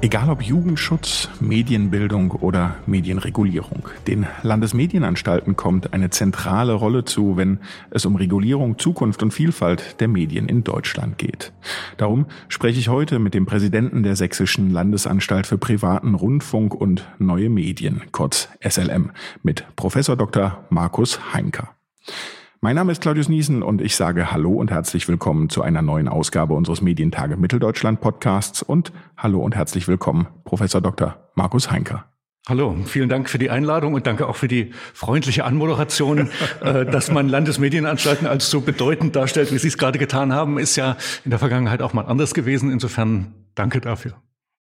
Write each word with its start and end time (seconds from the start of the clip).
Egal 0.00 0.30
ob 0.30 0.42
Jugendschutz, 0.42 1.28
Medienbildung 1.40 2.30
oder 2.30 2.76
Medienregulierung, 2.86 3.88
den 4.06 4.28
Landesmedienanstalten 4.42 5.56
kommt 5.56 5.92
eine 5.92 6.10
zentrale 6.10 6.74
Rolle 6.74 7.04
zu, 7.04 7.36
wenn 7.36 7.58
es 7.90 8.06
um 8.06 8.14
Regulierung, 8.14 8.78
Zukunft 8.78 9.24
und 9.24 9.32
Vielfalt 9.32 10.00
der 10.00 10.06
Medien 10.06 10.48
in 10.48 10.62
Deutschland 10.62 11.18
geht. 11.18 11.52
Darum 11.96 12.26
spreche 12.46 12.78
ich 12.78 12.88
heute 12.88 13.18
mit 13.18 13.34
dem 13.34 13.44
Präsidenten 13.44 14.04
der 14.04 14.14
Sächsischen 14.14 14.70
Landesanstalt 14.70 15.48
für 15.48 15.58
privaten 15.58 16.14
Rundfunk 16.14 16.76
und 16.76 17.08
neue 17.18 17.50
Medien, 17.50 18.02
kurz 18.12 18.48
SLM, 18.60 19.10
mit 19.42 19.66
Professor 19.74 20.14
Dr. 20.14 20.64
Markus 20.70 21.34
Heinker. 21.34 21.74
Mein 22.60 22.74
Name 22.74 22.90
ist 22.90 23.00
Claudius 23.00 23.28
Niesen 23.28 23.62
und 23.62 23.80
ich 23.80 23.94
sage 23.94 24.32
Hallo 24.32 24.50
und 24.50 24.72
herzlich 24.72 25.06
willkommen 25.06 25.48
zu 25.48 25.62
einer 25.62 25.80
neuen 25.80 26.08
Ausgabe 26.08 26.54
unseres 26.54 26.82
Medientage 26.82 27.36
Mitteldeutschland 27.36 28.00
Podcasts 28.00 28.62
und 28.62 28.92
Hallo 29.16 29.38
und 29.38 29.54
herzlich 29.54 29.86
willkommen 29.86 30.26
Professor 30.42 30.80
Dr. 30.80 31.30
Markus 31.36 31.70
Heinker. 31.70 32.06
Hallo, 32.48 32.76
vielen 32.84 33.08
Dank 33.08 33.30
für 33.30 33.38
die 33.38 33.50
Einladung 33.50 33.94
und 33.94 34.08
danke 34.08 34.26
auch 34.26 34.34
für 34.34 34.48
die 34.48 34.72
freundliche 34.92 35.44
Anmoderation. 35.44 36.30
Äh, 36.60 36.86
dass 36.86 37.12
man 37.12 37.28
Landesmedienanstalten 37.28 38.26
als 38.26 38.50
so 38.50 38.60
bedeutend 38.60 39.14
darstellt, 39.14 39.52
wie 39.52 39.58
Sie 39.58 39.68
es 39.68 39.78
gerade 39.78 40.00
getan 40.00 40.32
haben, 40.32 40.58
ist 40.58 40.74
ja 40.74 40.96
in 41.24 41.30
der 41.30 41.38
Vergangenheit 41.38 41.82
auch 41.82 41.92
mal 41.92 42.02
anders 42.06 42.34
gewesen. 42.34 42.72
Insofern 42.72 43.32
danke 43.54 43.80
dafür. 43.80 44.14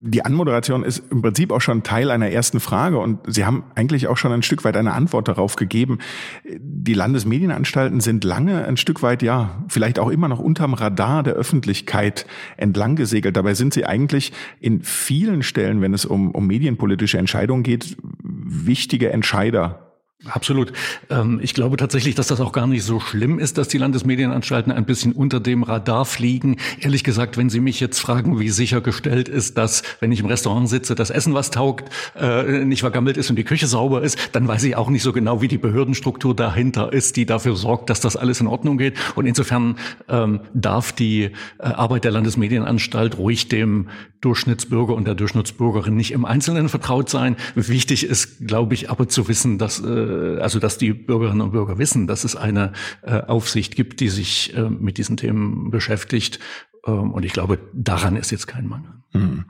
Die 0.08 0.24
Anmoderation 0.24 0.84
ist 0.84 1.02
im 1.10 1.20
Prinzip 1.20 1.50
auch 1.50 1.60
schon 1.60 1.82
Teil 1.82 2.12
einer 2.12 2.30
ersten 2.30 2.60
Frage 2.60 2.98
und 2.98 3.18
Sie 3.26 3.44
haben 3.44 3.64
eigentlich 3.74 4.06
auch 4.06 4.16
schon 4.16 4.32
ein 4.32 4.42
Stück 4.42 4.64
weit 4.64 4.76
eine 4.76 4.92
Antwort 4.92 5.26
darauf 5.26 5.56
gegeben. 5.56 5.98
Die 6.44 6.94
Landesmedienanstalten 6.94 8.00
sind 8.00 8.22
lange 8.22 8.64
ein 8.64 8.76
Stück 8.76 9.02
weit, 9.02 9.22
ja, 9.22 9.64
vielleicht 9.68 9.98
auch 9.98 10.10
immer 10.10 10.28
noch 10.28 10.38
unterm 10.38 10.74
Radar 10.74 11.24
der 11.24 11.34
Öffentlichkeit 11.34 12.26
entlang 12.56 12.94
gesegelt. 12.94 13.36
Dabei 13.36 13.54
sind 13.54 13.74
sie 13.74 13.84
eigentlich 13.84 14.32
in 14.60 14.82
vielen 14.82 15.42
Stellen, 15.42 15.80
wenn 15.80 15.92
es 15.92 16.04
um, 16.04 16.30
um 16.30 16.46
medienpolitische 16.46 17.18
Entscheidungen 17.18 17.64
geht, 17.64 17.96
wichtige 18.22 19.10
Entscheider 19.10 19.85
Absolut. 20.24 20.72
Ähm, 21.10 21.40
ich 21.42 21.52
glaube 21.52 21.76
tatsächlich, 21.76 22.14
dass 22.14 22.28
das 22.28 22.40
auch 22.40 22.52
gar 22.52 22.66
nicht 22.66 22.82
so 22.84 23.00
schlimm 23.00 23.38
ist, 23.38 23.58
dass 23.58 23.68
die 23.68 23.76
Landesmedienanstalten 23.76 24.72
ein 24.72 24.86
bisschen 24.86 25.12
unter 25.12 25.40
dem 25.40 25.62
Radar 25.62 26.06
fliegen. 26.06 26.56
Ehrlich 26.80 27.04
gesagt, 27.04 27.36
wenn 27.36 27.50
Sie 27.50 27.60
mich 27.60 27.80
jetzt 27.80 28.00
fragen, 28.00 28.40
wie 28.40 28.48
sichergestellt 28.48 29.28
ist, 29.28 29.58
dass, 29.58 29.82
wenn 30.00 30.12
ich 30.12 30.20
im 30.20 30.26
Restaurant 30.26 30.70
sitze, 30.70 30.94
das 30.94 31.10
Essen 31.10 31.34
was 31.34 31.50
taugt, 31.50 31.90
äh, 32.18 32.64
nicht 32.64 32.80
vergammelt 32.80 33.18
ist 33.18 33.28
und 33.28 33.36
die 33.36 33.44
Küche 33.44 33.66
sauber 33.66 34.02
ist, 34.02 34.18
dann 34.32 34.48
weiß 34.48 34.64
ich 34.64 34.74
auch 34.74 34.88
nicht 34.88 35.02
so 35.02 35.12
genau, 35.12 35.42
wie 35.42 35.48
die 35.48 35.58
Behördenstruktur 35.58 36.34
dahinter 36.34 36.94
ist, 36.94 37.16
die 37.16 37.26
dafür 37.26 37.54
sorgt, 37.54 37.90
dass 37.90 38.00
das 38.00 38.16
alles 38.16 38.40
in 38.40 38.46
Ordnung 38.46 38.78
geht. 38.78 38.96
Und 39.16 39.26
insofern 39.26 39.76
ähm, 40.08 40.40
darf 40.54 40.92
die 40.92 41.24
äh, 41.24 41.30
Arbeit 41.58 42.04
der 42.04 42.12
Landesmedienanstalt 42.12 43.18
ruhig 43.18 43.48
dem 43.48 43.88
Durchschnittsbürger 44.22 44.94
und 44.94 45.06
der 45.06 45.14
Durchschnittsbürgerin 45.14 45.94
nicht 45.94 46.12
im 46.12 46.24
Einzelnen 46.24 46.68
vertraut 46.68 47.10
sein. 47.10 47.36
Wichtig 47.54 48.04
ist, 48.04 48.46
glaube 48.46 48.74
ich, 48.74 48.90
aber 48.90 49.08
zu 49.08 49.28
wissen, 49.28 49.58
dass 49.58 49.78
äh, 50.06 50.40
also 50.40 50.58
dass 50.58 50.78
die 50.78 50.92
Bürgerinnen 50.92 51.40
und 51.40 51.52
Bürger 51.52 51.78
wissen, 51.78 52.06
dass 52.06 52.24
es 52.24 52.36
eine 52.36 52.72
äh, 53.02 53.20
Aufsicht 53.22 53.76
gibt, 53.76 54.00
die 54.00 54.08
sich 54.08 54.56
äh, 54.56 54.68
mit 54.68 54.98
diesen 54.98 55.16
Themen 55.16 55.70
beschäftigt. 55.70 56.38
Ähm, 56.86 57.12
und 57.12 57.24
ich 57.24 57.32
glaube, 57.32 57.58
daran 57.72 58.16
ist 58.16 58.30
jetzt 58.30 58.46
kein 58.46 58.68
Mangel. 58.68 58.92
Hm. 59.12 59.44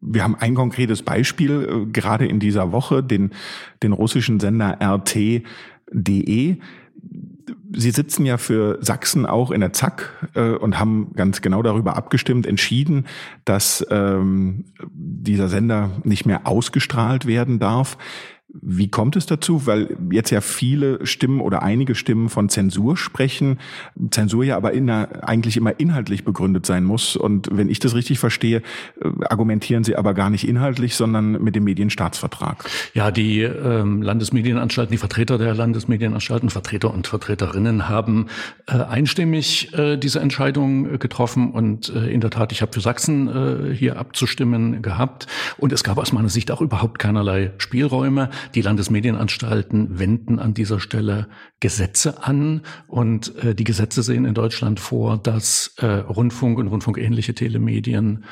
Wir 0.00 0.22
haben 0.22 0.36
ein 0.36 0.54
konkretes 0.54 1.02
Beispiel 1.02 1.86
gerade 1.90 2.26
in 2.26 2.38
dieser 2.38 2.72
Woche, 2.72 3.02
den, 3.02 3.30
den 3.82 3.92
russischen 3.92 4.38
Sender 4.38 4.78
RT.de. 4.82 6.58
Sie 7.76 7.90
sitzen 7.90 8.24
ja 8.24 8.38
für 8.38 8.78
Sachsen 8.80 9.26
auch 9.26 9.50
in 9.50 9.60
der 9.60 9.72
ZAK 9.72 10.30
äh, 10.34 10.50
und 10.52 10.78
haben 10.78 11.12
ganz 11.14 11.40
genau 11.40 11.62
darüber 11.62 11.96
abgestimmt, 11.96 12.46
entschieden, 12.46 13.06
dass 13.44 13.84
ähm, 13.90 14.66
dieser 14.92 15.48
Sender 15.48 15.90
nicht 16.04 16.26
mehr 16.26 16.46
ausgestrahlt 16.46 17.26
werden 17.26 17.58
darf. 17.58 17.98
Wie 18.62 18.88
kommt 18.88 19.16
es 19.16 19.26
dazu? 19.26 19.66
Weil 19.66 19.96
jetzt 20.12 20.30
ja 20.30 20.40
viele 20.40 21.04
Stimmen 21.04 21.40
oder 21.40 21.62
einige 21.62 21.94
Stimmen 21.96 22.28
von 22.28 22.48
Zensur 22.48 22.96
sprechen. 22.96 23.58
Zensur 24.10 24.44
ja 24.44 24.56
aber 24.56 24.72
inner, 24.72 25.08
eigentlich 25.22 25.56
immer 25.56 25.80
inhaltlich 25.80 26.24
begründet 26.24 26.64
sein 26.64 26.84
muss. 26.84 27.16
Und 27.16 27.48
wenn 27.50 27.68
ich 27.68 27.80
das 27.80 27.94
richtig 27.94 28.20
verstehe, 28.20 28.62
äh, 29.00 29.24
argumentieren 29.28 29.82
Sie 29.82 29.96
aber 29.96 30.14
gar 30.14 30.30
nicht 30.30 30.46
inhaltlich, 30.46 30.94
sondern 30.94 31.42
mit 31.42 31.56
dem 31.56 31.64
Medienstaatsvertrag. 31.64 32.70
Ja, 32.94 33.10
die 33.10 33.42
ähm, 33.42 34.02
Landesmedienanstalten, 34.02 34.92
die 34.92 34.98
Vertreter 34.98 35.36
der 35.36 35.54
Landesmedienanstalten, 35.54 36.48
Vertreter 36.48 36.94
und 36.94 37.08
Vertreterinnen 37.08 37.88
haben 37.88 38.26
äh, 38.66 38.74
einstimmig 38.74 39.74
äh, 39.74 39.96
diese 39.96 40.20
Entscheidung 40.20 40.98
getroffen. 41.00 41.50
Und 41.50 41.88
äh, 41.88 42.06
in 42.06 42.20
der 42.20 42.30
Tat, 42.30 42.52
ich 42.52 42.62
habe 42.62 42.72
für 42.72 42.80
Sachsen 42.80 43.28
äh, 43.28 43.74
hier 43.74 43.98
abzustimmen 43.98 44.80
gehabt. 44.80 45.26
Und 45.56 45.72
es 45.72 45.82
gab 45.82 45.98
aus 45.98 46.12
meiner 46.12 46.28
Sicht 46.28 46.52
auch 46.52 46.60
überhaupt 46.60 47.00
keinerlei 47.00 47.52
Spielräume. 47.58 48.30
Die 48.54 48.62
Landesmedienanstalten 48.62 49.98
wenden 49.98 50.38
an 50.38 50.54
dieser 50.54 50.80
Stelle 50.80 51.28
Gesetze 51.60 52.24
an 52.24 52.62
und 52.86 53.34
äh, 53.36 53.54
die 53.54 53.64
Gesetze 53.64 54.02
sehen 54.02 54.24
in 54.24 54.34
Deutschland 54.34 54.80
vor, 54.80 55.18
dass 55.18 55.74
äh, 55.78 55.86
Rundfunk 55.86 56.58
und 56.58 56.68
rundfunkähnliche 56.68 57.34
Telemedien 57.34 58.24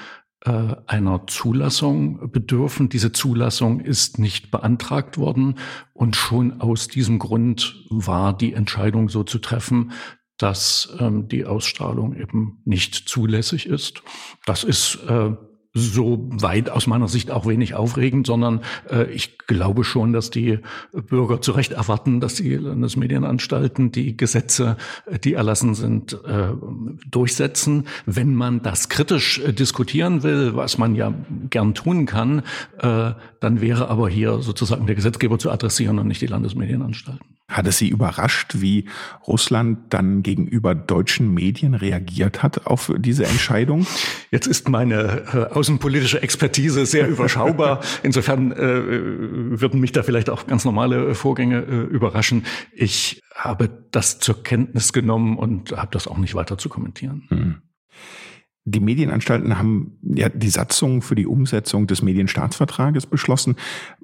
äh, 0.45 0.75
einer 0.87 1.27
Zulassung 1.28 2.31
bedürfen. 2.33 2.89
Diese 2.89 3.12
Zulassung 3.12 3.81
ist 3.81 4.19
nicht 4.19 4.50
beantragt 4.50 5.17
worden 5.17 5.59
und 5.93 6.17
schon 6.17 6.61
aus 6.61 6.89
diesem 6.89 7.19
Grund 7.19 7.87
war 7.91 8.37
die 8.37 8.53
Entscheidung 8.53 9.09
so 9.09 9.23
zu 9.23 9.39
treffen, 9.39 9.93
dass 10.39 10.97
ähm, 10.99 11.29
die 11.29 11.44
Ausstrahlung 11.44 12.17
eben 12.17 12.61
nicht 12.65 12.94
zulässig 12.94 13.67
ist. 13.67 14.03
Das 14.44 14.65
ist 14.65 14.99
äh, 15.09 15.37
so 15.75 16.28
weit 16.31 16.69
aus 16.69 16.87
meiner 16.87 17.09
Sicht 17.09 17.31
auch 17.31 17.47
wenig 17.47 17.75
aufregend, 17.75 18.27
sondern 18.27 18.60
äh, 18.91 19.10
ich 19.10 19.38
glaube 19.38 19.84
schon, 19.84 20.12
dass 20.12 20.31
die 20.31 20.59
Bürger 20.93 21.41
zu 21.41 21.53
Recht 21.53 21.72
erwarten, 21.72 22.21
dass 22.21 22.34
die 22.34 22.56
Landesmedienanstalten 22.56 23.91
die 23.91 24.16
Gesetze, 24.16 24.77
äh, 25.06 25.19
die 25.19 25.32
erlassen 25.32 25.75
sind, 25.75 26.12
äh, 26.25 26.49
durchsetzen. 27.11 27.87
Wenn 28.05 28.34
man 28.34 28.62
das 28.62 28.91
kritisch 28.91 29.38
äh, 29.38 29.53
diskutieren 29.53 30.22
will, 30.22 30.55
was 30.55 30.77
man 30.77 30.94
ja 30.94 31.15
gern 31.49 31.75
tun 31.75 32.05
kann, 32.05 32.43
äh, 32.78 33.12
dann 33.41 33.61
wäre 33.61 33.88
aber 33.88 34.09
hier 34.11 34.41
sozusagen 34.41 34.87
der 34.87 34.94
Gesetzgeber 34.94 35.38
zu 35.38 35.50
adressieren 35.50 35.99
und 35.99 36.06
nicht 36.06 36.21
die 36.21 36.27
Landesmedienanstalten. 36.27 37.32
Hat 37.53 37.66
es 37.66 37.78
Sie 37.78 37.88
überrascht, 37.88 38.56
wie 38.61 38.87
Russland 39.27 39.93
dann 39.93 40.22
gegenüber 40.22 40.75
deutschen 40.75 41.34
Medien 41.34 41.75
reagiert 41.75 42.43
hat 42.43 42.66
auf 42.66 42.93
diese 42.99 43.27
Entscheidung? 43.27 43.87
Jetzt 44.31 44.47
ist 44.47 44.69
meine 44.69 45.22
äh, 45.32 45.53
außenpolitische 45.62 46.21
Expertise 46.21 46.87
sehr 46.87 47.09
überschaubar. 47.09 47.83
Insofern 48.03 48.50
äh, 48.50 49.61
würden 49.61 49.78
mich 49.78 49.93
da 49.93 50.03
vielleicht 50.03 50.28
auch 50.28 50.49
ganz 50.49 50.65
normale 50.65 51.15
Vorgänge 51.15 51.61
äh, 51.61 51.83
überraschen. 51.83 52.45
Ich 52.75 53.23
habe 53.33 53.71
das 53.93 54.19
zur 54.19 54.43
Kenntnis 54.43 54.93
genommen 54.93 55.39
und 55.39 55.71
habe 55.71 55.91
das 55.93 56.09
auch 56.09 56.19
nicht 56.19 56.34
weiter 56.34 56.59
zu 56.59 56.69
kommentieren. 56.69 57.23
Hm. 57.28 57.62
Die 58.65 58.78
Medienanstalten 58.78 59.59
haben 59.59 59.99
ja 60.03 60.28
die 60.28 60.49
Satzung 60.49 61.03
für 61.03 61.17
die 61.17 61.27
Umsetzung 61.27 61.89
des 61.89 62.00
Medienstaatsvertrages 62.00 63.06
beschlossen. 63.06 63.56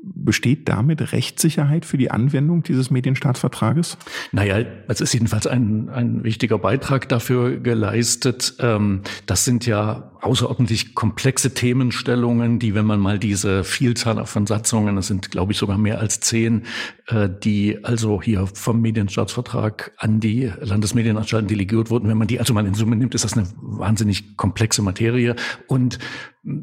Besteht 0.03 0.69
damit 0.69 1.13
Rechtssicherheit 1.13 1.85
für 1.85 1.97
die 1.97 2.11
Anwendung 2.11 2.65
dieses 2.65 2.91
Medienstaatsvertrages? 2.91 3.99
Naja, 4.33 4.65
es 4.89 5.01
ist 5.01 5.13
jedenfalls 5.13 5.47
ein, 5.47 5.91
ein 5.91 6.25
wichtiger 6.25 6.59
Beitrag 6.59 7.09
dafür 7.09 7.59
geleistet. 7.59 8.55
Ähm, 8.59 9.03
das 9.27 9.45
sind 9.45 9.65
ja 9.65 10.11
außerordentlich 10.21 10.95
komplexe 10.95 11.55
Themenstellungen, 11.55 12.59
die, 12.59 12.75
wenn 12.75 12.87
man 12.87 13.01
mal 13.01 13.19
diese 13.19 13.65
Vielzahl 13.65 14.25
von 14.27 14.47
Satzungen, 14.47 14.97
das 14.97 15.07
sind, 15.07 15.31
glaube 15.31 15.53
ich, 15.53 15.59
sogar 15.59 15.79
mehr 15.79 15.99
als 16.01 16.21
zehn, 16.21 16.65
äh, 17.07 17.29
die 17.29 17.85
also 17.85 18.21
hier 18.21 18.47
vom 18.47 18.81
Medienstaatsvertrag 18.81 19.93
an 19.97 20.21
die 20.21 20.53
Landesmedienanstalten 20.61 21.49
delegiert 21.49 21.91
wurden, 21.91 22.09
wenn 22.09 22.19
man 22.19 22.29
die 22.29 22.41
also 22.41 22.53
mal 22.55 22.67
in 22.67 22.75
Summe 22.75 22.97
nimmt, 22.97 23.15
ist 23.15 23.25
das 23.25 23.35
eine 23.35 23.47
wahnsinnig 23.61 24.37
komplexe 24.37 24.83
Materie. 24.83 25.37
Und 25.67 25.99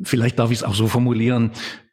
vielleicht 0.03 0.39
darf 0.39 0.51
ich 0.51 0.59
es 0.59 0.63
auch 0.63 0.75
so 0.75 0.87
formulieren, 0.87 1.51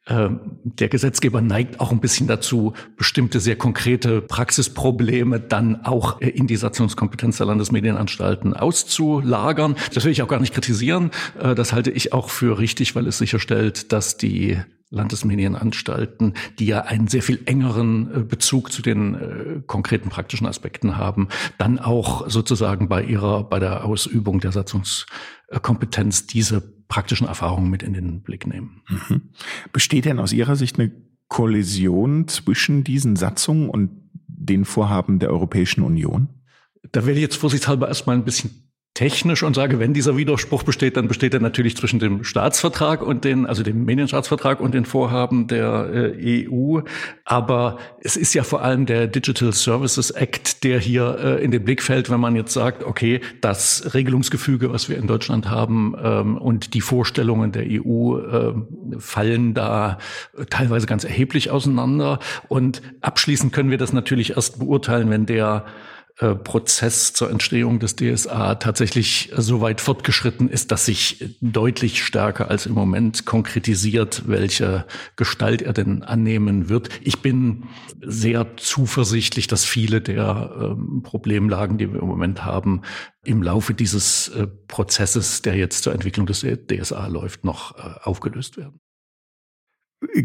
der 0.09 0.89
Gesetzgeber 0.89 1.41
neigt 1.41 1.79
auch 1.79 1.93
ein 1.93 2.01
bisschen 2.01 2.27
dazu, 2.27 2.73
bestimmte 2.97 3.39
sehr 3.39 3.55
konkrete 3.55 4.21
Praxisprobleme 4.21 5.39
dann 5.39 5.85
auch 5.85 6.21
äh, 6.21 6.29
in 6.29 6.49
die 6.49 6.57
Satzungskompetenz 6.57 7.37
der 7.37 7.47
Landesmedienanstalten 7.47 8.55
auszulagern. 8.55 9.77
Das 9.95 10.05
will 10.05 10.11
ich 10.11 10.23
auch 10.23 10.29
gar 10.29 10.41
nicht 10.41 10.55
kritisieren. 10.55 11.13
Äh, 11.39 11.55
das 11.55 11.73
halte 11.73 11.93
ich 11.93 12.13
auch 12.13 12.31
für 12.31 12.59
richtig, 12.59 12.97
weil 12.97 13.07
es 13.07 13.19
sicherstellt, 13.19 13.93
dass 13.93 14.17
die 14.17 14.59
Landesmedienanstalten, 14.91 16.35
die 16.59 16.67
ja 16.67 16.81
einen 16.81 17.07
sehr 17.07 17.23
viel 17.23 17.41
engeren 17.47 18.13
äh, 18.13 18.19
Bezug 18.25 18.73
zu 18.73 18.83
den 18.83 19.63
konkreten 19.69 20.09
praktischen 20.09 20.49
Aspekten 20.49 20.97
haben, 20.97 21.29
dann 21.59 21.79
auch 21.79 22.29
sozusagen 22.29 22.89
bei 22.89 23.05
ihrer, 23.05 23.45
bei 23.45 23.61
der 23.61 23.85
Ausübung 23.85 24.41
der 24.41 24.51
Satzungskompetenz 24.51 26.27
diese 26.27 26.82
praktischen 26.93 27.27
Erfahrungen 27.27 27.71
mit 27.71 27.83
in 27.83 27.95
den 27.95 28.21
Blick 28.21 28.47
nehmen. 28.47 28.83
Mhm. 28.87 29.23
Besteht 29.73 30.05
denn 30.05 30.19
aus 30.19 30.35
Ihrer 30.35 30.57
Sicht 30.57 30.79
eine 30.79 30.93
Kollision 31.29 32.29
zwischen 32.29 32.85
diesen 32.85 33.17
Satzungen 33.17 33.71
und 33.71 34.11
den 34.29 34.67
Vorhaben 34.67 35.19
der 35.19 35.31
Europäischen 35.31 35.85
Union? 35.85 36.29
Da 36.91 37.07
werde 37.07 37.19
ich 37.19 37.23
jetzt 37.23 37.37
vorsichtshalber 37.37 37.89
erstmal 37.89 38.17
ein 38.17 38.27
bisschen 38.27 38.72
technisch 38.95 39.43
und 39.43 39.55
sage, 39.55 39.79
wenn 39.79 39.95
dieser 39.95 40.19
Widerspruch 40.19 40.65
besteht, 40.65 40.99
dann 40.99 41.09
besteht 41.09 41.33
er 41.33 41.41
natürlich 41.41 41.77
zwischen 41.79 41.99
dem 41.99 42.25
Staatsvertrag 42.25 43.01
und 43.01 43.25
den, 43.25 43.47
also 43.47 43.63
dem 43.63 43.87
Medienstaatsvertrag 43.87 44.61
und 44.61 44.75
den 44.75 44.85
Vorhaben 44.85 45.47
der 45.47 46.15
äh, 46.21 46.47
EU. 46.49 46.81
Aber 47.25 47.79
es 48.01 48.17
ist 48.17 48.35
ja 48.35 48.43
vor 48.43 48.63
allem 48.63 48.85
der 48.85 49.07
Digital 49.07 49.55
Services 49.55 50.11
Act, 50.11 50.63
der 50.63 50.79
hier 50.79 51.19
äh, 51.19 51.43
in 51.43 51.51
den 51.51 51.65
Blick 51.65 51.83
fällt, 51.83 52.11
wenn 52.11 52.21
man 52.21 52.37
jetzt 52.37 52.53
sagt, 52.53 52.85
okay, 52.85 53.23
das 53.41 53.95
Regelungsgefüge, 53.95 54.71
was 54.71 54.91
wir 54.91 54.99
in 54.99 55.07
Deutschland 55.07 55.49
haben 55.49 55.95
ähm, 56.03 56.37
und 56.37 56.75
die 56.75 56.83
Vorstellungen 56.83 57.51
der 57.51 57.65
EU 57.67 58.19
äh, 58.19 58.53
fallen 58.99 59.55
da 59.55 59.97
teilweise 60.51 60.87
ganz 60.87 61.05
erheblich 61.05 61.51
auseinander. 61.51 62.19
Und 62.49 62.83
abschließend 63.01 63.55
können 63.55 63.71
wir 63.71 63.79
das 63.79 63.95
natürlich 63.95 64.37
erst 64.37 64.59
beurteilen, 64.59 65.09
wenn 65.09 65.25
der 65.25 65.65
Prozess 66.17 67.13
zur 67.13 67.31
Entstehung 67.31 67.79
des 67.79 67.97
DSA 67.97 68.57
tatsächlich 68.57 69.33
so 69.37 69.61
weit 69.61 69.81
fortgeschritten 69.81 70.49
ist, 70.49 70.71
dass 70.71 70.87
sich 70.87 71.37
deutlich 71.41 72.05
stärker 72.05 72.51
als 72.51 72.67
im 72.67 72.75
Moment 72.75 73.25
konkretisiert, 73.25 74.23
welche 74.27 74.87
Gestalt 75.17 75.63
er 75.63 75.73
denn 75.73 76.03
annehmen 76.03 76.69
wird. 76.69 76.91
Ich 77.03 77.21
bin 77.21 77.65
sehr 78.01 78.57
zuversichtlich, 78.57 79.47
dass 79.47 79.65
viele 79.65 80.01
der 80.01 80.77
ähm, 80.77 81.03
Problemlagen, 81.03 81.79
die 81.79 81.93
wir 81.93 82.01
im 82.01 82.09
Moment 82.09 82.45
haben, 82.45 82.83
im 83.25 83.43
Laufe 83.43 83.75
dieses 83.75 84.29
äh, 84.29 84.47
Prozesses, 84.47 85.43
der 85.43 85.57
jetzt 85.57 85.83
zur 85.83 85.93
Entwicklung 85.93 86.27
des 86.27 86.45
DSA 86.45 87.07
läuft, 87.07 87.45
noch 87.45 87.77
äh, 87.79 87.99
aufgelöst 88.03 88.57
werden. 88.57 88.81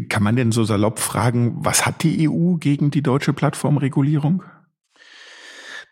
Kann 0.08 0.22
man 0.22 0.36
denn 0.36 0.52
so 0.52 0.64
salopp 0.64 0.98
fragen, 0.98 1.64
was 1.64 1.86
hat 1.86 2.02
die 2.02 2.28
EU 2.28 2.56
gegen 2.56 2.90
die 2.90 3.02
deutsche 3.02 3.32
Plattformregulierung? 3.32 4.42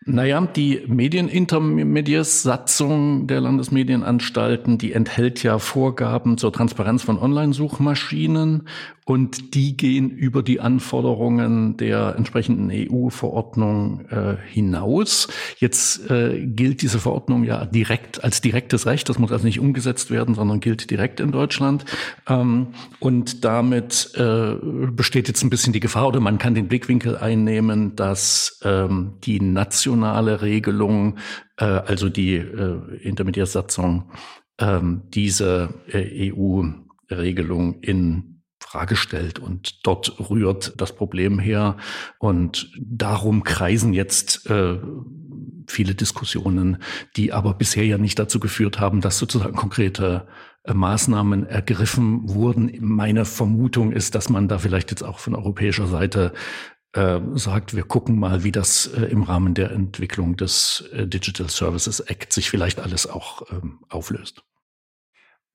Naja, 0.05 0.41
die 0.41 0.83
Medienintermediärsatzung 0.87 3.27
der 3.27 3.41
Landesmedienanstalten, 3.41 4.77
die 4.77 4.93
enthält 4.93 5.43
ja 5.43 5.59
Vorgaben 5.59 6.37
zur 6.37 6.53
Transparenz 6.53 7.03
von 7.03 7.19
Online-Suchmaschinen 7.19 8.63
und 9.07 9.55
die 9.55 9.77
gehen 9.77 10.09
über 10.09 10.43
die 10.43 10.59
Anforderungen 10.59 11.77
der 11.77 12.15
entsprechenden 12.17 12.69
EU-Verordnung 12.69 14.05
äh, 14.09 14.35
hinaus. 14.51 15.29
Jetzt 15.59 16.11
äh, 16.11 16.45
gilt 16.45 16.81
diese 16.81 16.99
Verordnung 16.99 17.45
ja 17.45 17.65
direkt 17.65 18.25
als 18.25 18.41
direktes 18.41 18.85
Recht. 18.85 19.07
Das 19.07 19.17
muss 19.17 19.31
also 19.31 19.45
nicht 19.45 19.61
umgesetzt 19.61 20.11
werden, 20.11 20.35
sondern 20.35 20.59
gilt 20.59 20.91
direkt 20.91 21.21
in 21.21 21.31
Deutschland. 21.31 21.85
Ähm, 22.27 22.67
und 22.99 23.45
damit 23.45 24.11
äh, 24.15 24.55
besteht 24.91 25.29
jetzt 25.29 25.41
ein 25.41 25.49
bisschen 25.49 25.71
die 25.71 25.79
Gefahr 25.79 26.09
oder 26.09 26.19
man 26.19 26.37
kann 26.37 26.53
den 26.53 26.67
Blickwinkel 26.67 27.17
einnehmen, 27.17 27.95
dass 27.95 28.59
ähm, 28.65 29.13
die 29.23 29.39
nationale 29.87 30.41
Regelung, 30.41 31.17
äh, 31.57 31.65
also 31.65 32.09
die 32.09 32.35
äh, 32.35 32.97
Intermediärsatzung, 33.01 34.11
ähm, 34.59 35.03
diese 35.13 35.69
äh, 35.87 36.31
EU-Regelung 36.31 37.79
in 37.81 38.41
Frage 38.59 38.95
stellt. 38.95 39.39
Und 39.39 39.85
dort 39.85 40.19
rührt 40.29 40.73
das 40.77 40.93
Problem 40.93 41.39
her. 41.39 41.77
Und 42.19 42.69
darum 42.79 43.43
kreisen 43.43 43.93
jetzt 43.93 44.49
äh, 44.49 44.77
viele 45.67 45.95
Diskussionen, 45.95 46.77
die 47.15 47.31
aber 47.31 47.53
bisher 47.53 47.85
ja 47.85 47.97
nicht 47.97 48.19
dazu 48.19 48.39
geführt 48.39 48.79
haben, 48.79 48.99
dass 48.99 49.17
sozusagen 49.17 49.55
konkrete 49.55 50.27
äh, 50.63 50.73
Maßnahmen 50.73 51.47
ergriffen 51.47 52.27
wurden. 52.27 52.71
Meine 52.81 53.23
Vermutung 53.23 53.93
ist, 53.93 54.15
dass 54.15 54.29
man 54.29 54.49
da 54.49 54.57
vielleicht 54.57 54.91
jetzt 54.91 55.03
auch 55.03 55.19
von 55.19 55.35
europäischer 55.35 55.87
Seite 55.87 56.33
äh, 56.93 57.19
sagt, 57.35 57.75
wir 57.75 57.83
gucken 57.83 58.19
mal, 58.19 58.43
wie 58.43 58.51
das 58.51 58.87
äh, 58.87 59.05
im 59.05 59.23
Rahmen 59.23 59.53
der 59.53 59.71
Entwicklung 59.71 60.37
des 60.37 60.89
äh, 60.93 61.07
Digital 61.07 61.49
Services 61.49 61.99
Act 61.99 62.33
sich 62.33 62.49
vielleicht 62.49 62.79
alles 62.79 63.07
auch 63.07 63.43
ähm, 63.51 63.79
auflöst. 63.89 64.43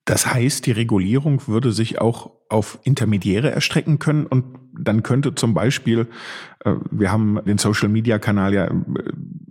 Das 0.05 0.27
heißt, 0.27 0.67
die 0.67 0.73
Regulierung 0.73 1.47
würde 1.47 1.71
sich 1.71 2.01
auch 2.01 2.33
auf 2.49 2.81
Intermediäre 2.83 3.51
erstrecken 3.51 3.99
können 3.99 4.27
und 4.27 4.59
dann 4.75 5.03
könnte 5.03 5.35
zum 5.35 5.55
Beispiel, 5.55 6.09
äh, 6.65 6.75
wir 6.91 7.13
haben 7.13 7.41
den 7.45 7.59
Social-Media-Kanal 7.59 8.53
ja 8.53 8.65
äh, 8.67 8.75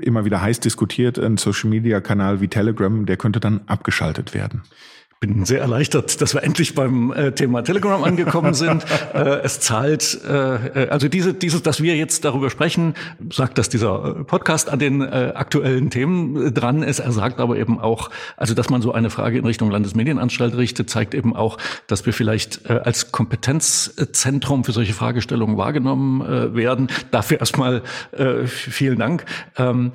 immer 0.01 0.25
wieder 0.25 0.42
heiß 0.42 0.60
diskutiert, 0.60 1.18
ein 1.18 1.38
Social-Media-Kanal 1.38 2.42
wie 2.42 2.48
Telegram, 2.48 3.06
der 3.06 3.18
könnte 3.18 3.39
dann 3.39 3.62
abgeschaltet 3.68 4.34
werden 4.34 4.63
bin 5.21 5.45
sehr 5.45 5.62
erleichtert, 5.62 6.19
dass 6.19 6.33
wir 6.33 6.41
endlich 6.41 6.73
beim 6.73 7.13
äh, 7.13 7.31
Thema 7.31 7.62
Telegram 7.62 8.03
angekommen 8.03 8.56
sind. 8.56 8.83
äh, 9.13 9.41
es 9.44 9.59
zahlt, 9.59 10.19
äh, 10.27 10.85
äh, 10.85 10.89
also 10.89 11.07
diese, 11.09 11.35
dieses, 11.35 11.62
dass 11.62 11.83
wir 11.83 11.95
jetzt 11.95 12.25
darüber 12.25 12.50
sprechen, 12.50 12.95
sagt, 13.31 13.59
dass 13.59 13.69
dieser 13.69 14.18
äh, 14.21 14.23
Podcast 14.23 14.68
an 14.68 14.79
den 14.79 15.01
äh, 15.01 15.33
aktuellen 15.35 15.91
Themen 15.91 16.51
dran 16.56 16.81
ist. 16.81 16.97
Er 16.97 17.12
sagt 17.12 17.39
aber 17.39 17.57
eben 17.57 17.79
auch, 17.79 18.09
also 18.35 18.56
dass 18.56 18.71
man 18.71 18.81
so 18.81 18.94
eine 18.94 19.12
Frage 19.12 19.38
in 19.38 19.45
Richtung 19.45 19.69
Landesmedienanstalt 19.69 20.57
richtet, 20.57 20.89
zeigt 20.89 21.13
eben 21.13 21.35
auch, 21.35 21.59
dass 21.85 22.07
wir 22.07 22.13
vielleicht 22.13 22.67
als 22.67 23.12
Kompetenzzentrum 23.12 24.63
für 24.63 24.71
solche 24.71 24.94
Fragestellungen 24.94 25.56
wahrgenommen 25.56 26.56
werden. 26.56 26.88
Dafür 27.12 27.39
erstmal 27.39 27.83
vielen 28.45 28.97
Dank. 28.97 29.25
Ähm, 29.57 29.91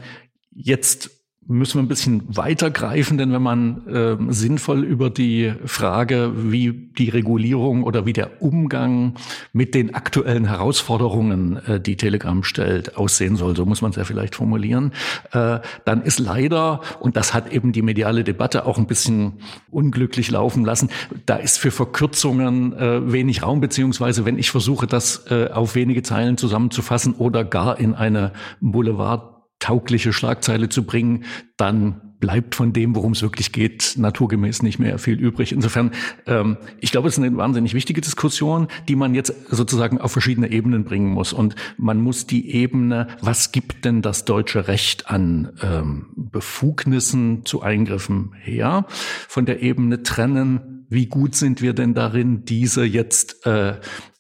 jetzt 0.54 1.15
müssen 1.48 1.78
wir 1.78 1.82
ein 1.82 1.88
bisschen 1.88 2.36
weiter 2.36 2.70
greifen, 2.70 3.18
denn 3.18 3.32
wenn 3.32 3.42
man 3.42 3.86
äh, 3.86 4.16
sinnvoll 4.32 4.82
über 4.82 5.10
die 5.10 5.52
Frage, 5.64 6.32
wie 6.34 6.72
die 6.98 7.08
Regulierung 7.08 7.84
oder 7.84 8.04
wie 8.04 8.12
der 8.12 8.42
Umgang 8.42 9.14
mit 9.52 9.74
den 9.74 9.94
aktuellen 9.94 10.46
Herausforderungen, 10.46 11.56
äh, 11.66 11.80
die 11.80 11.96
Telegram 11.96 12.42
stellt, 12.42 12.96
aussehen 12.96 13.36
soll, 13.36 13.54
so 13.54 13.64
muss 13.64 13.80
man 13.80 13.90
es 13.90 13.96
ja 13.96 14.04
vielleicht 14.04 14.34
formulieren, 14.34 14.92
äh, 15.32 15.60
dann 15.84 16.02
ist 16.02 16.18
leider, 16.18 16.80
und 16.98 17.16
das 17.16 17.32
hat 17.32 17.52
eben 17.52 17.72
die 17.72 17.82
mediale 17.82 18.24
Debatte 18.24 18.66
auch 18.66 18.78
ein 18.78 18.86
bisschen 18.86 19.34
unglücklich 19.70 20.30
laufen 20.30 20.64
lassen, 20.64 20.90
da 21.26 21.36
ist 21.36 21.58
für 21.58 21.70
Verkürzungen 21.70 22.72
äh, 22.72 23.12
wenig 23.12 23.42
Raum, 23.42 23.60
beziehungsweise 23.60 24.24
wenn 24.24 24.38
ich 24.38 24.50
versuche, 24.50 24.86
das 24.86 25.26
äh, 25.30 25.48
auf 25.50 25.76
wenige 25.76 26.02
Zeilen 26.02 26.36
zusammenzufassen 26.38 27.14
oder 27.14 27.44
gar 27.44 27.78
in 27.78 27.94
eine 27.94 28.32
Boulevard 28.60 29.35
taugliche 29.58 30.12
Schlagzeile 30.12 30.68
zu 30.68 30.84
bringen, 30.84 31.24
dann 31.56 32.06
bleibt 32.18 32.54
von 32.54 32.72
dem, 32.72 32.94
worum 32.94 33.12
es 33.12 33.22
wirklich 33.22 33.52
geht, 33.52 33.94
naturgemäß 33.96 34.62
nicht 34.62 34.78
mehr 34.78 34.98
viel 34.98 35.18
übrig. 35.18 35.52
Insofern, 35.52 35.92
ähm, 36.26 36.56
ich 36.80 36.90
glaube, 36.90 37.08
es 37.08 37.18
ist 37.18 37.24
eine 37.24 37.36
wahnsinnig 37.36 37.74
wichtige 37.74 38.00
Diskussion, 38.00 38.68
die 38.88 38.96
man 38.96 39.14
jetzt 39.14 39.34
sozusagen 39.50 40.00
auf 40.00 40.12
verschiedene 40.12 40.50
Ebenen 40.50 40.84
bringen 40.84 41.10
muss. 41.10 41.32
Und 41.32 41.54
man 41.76 42.00
muss 42.00 42.26
die 42.26 42.54
Ebene, 42.54 43.08
was 43.20 43.52
gibt 43.52 43.84
denn 43.84 44.02
das 44.02 44.24
deutsche 44.24 44.68
Recht 44.68 45.10
an 45.10 45.52
ähm, 45.62 46.06
Befugnissen 46.16 47.44
zu 47.44 47.62
Eingriffen 47.62 48.32
her, 48.40 48.86
von 49.28 49.46
der 49.46 49.62
Ebene 49.62 50.02
trennen, 50.02 50.86
wie 50.88 51.06
gut 51.06 51.34
sind 51.34 51.60
wir 51.62 51.74
denn 51.74 51.94
darin, 51.94 52.44
diese 52.44 52.84
jetzt 52.84 53.44
äh, 53.46 53.74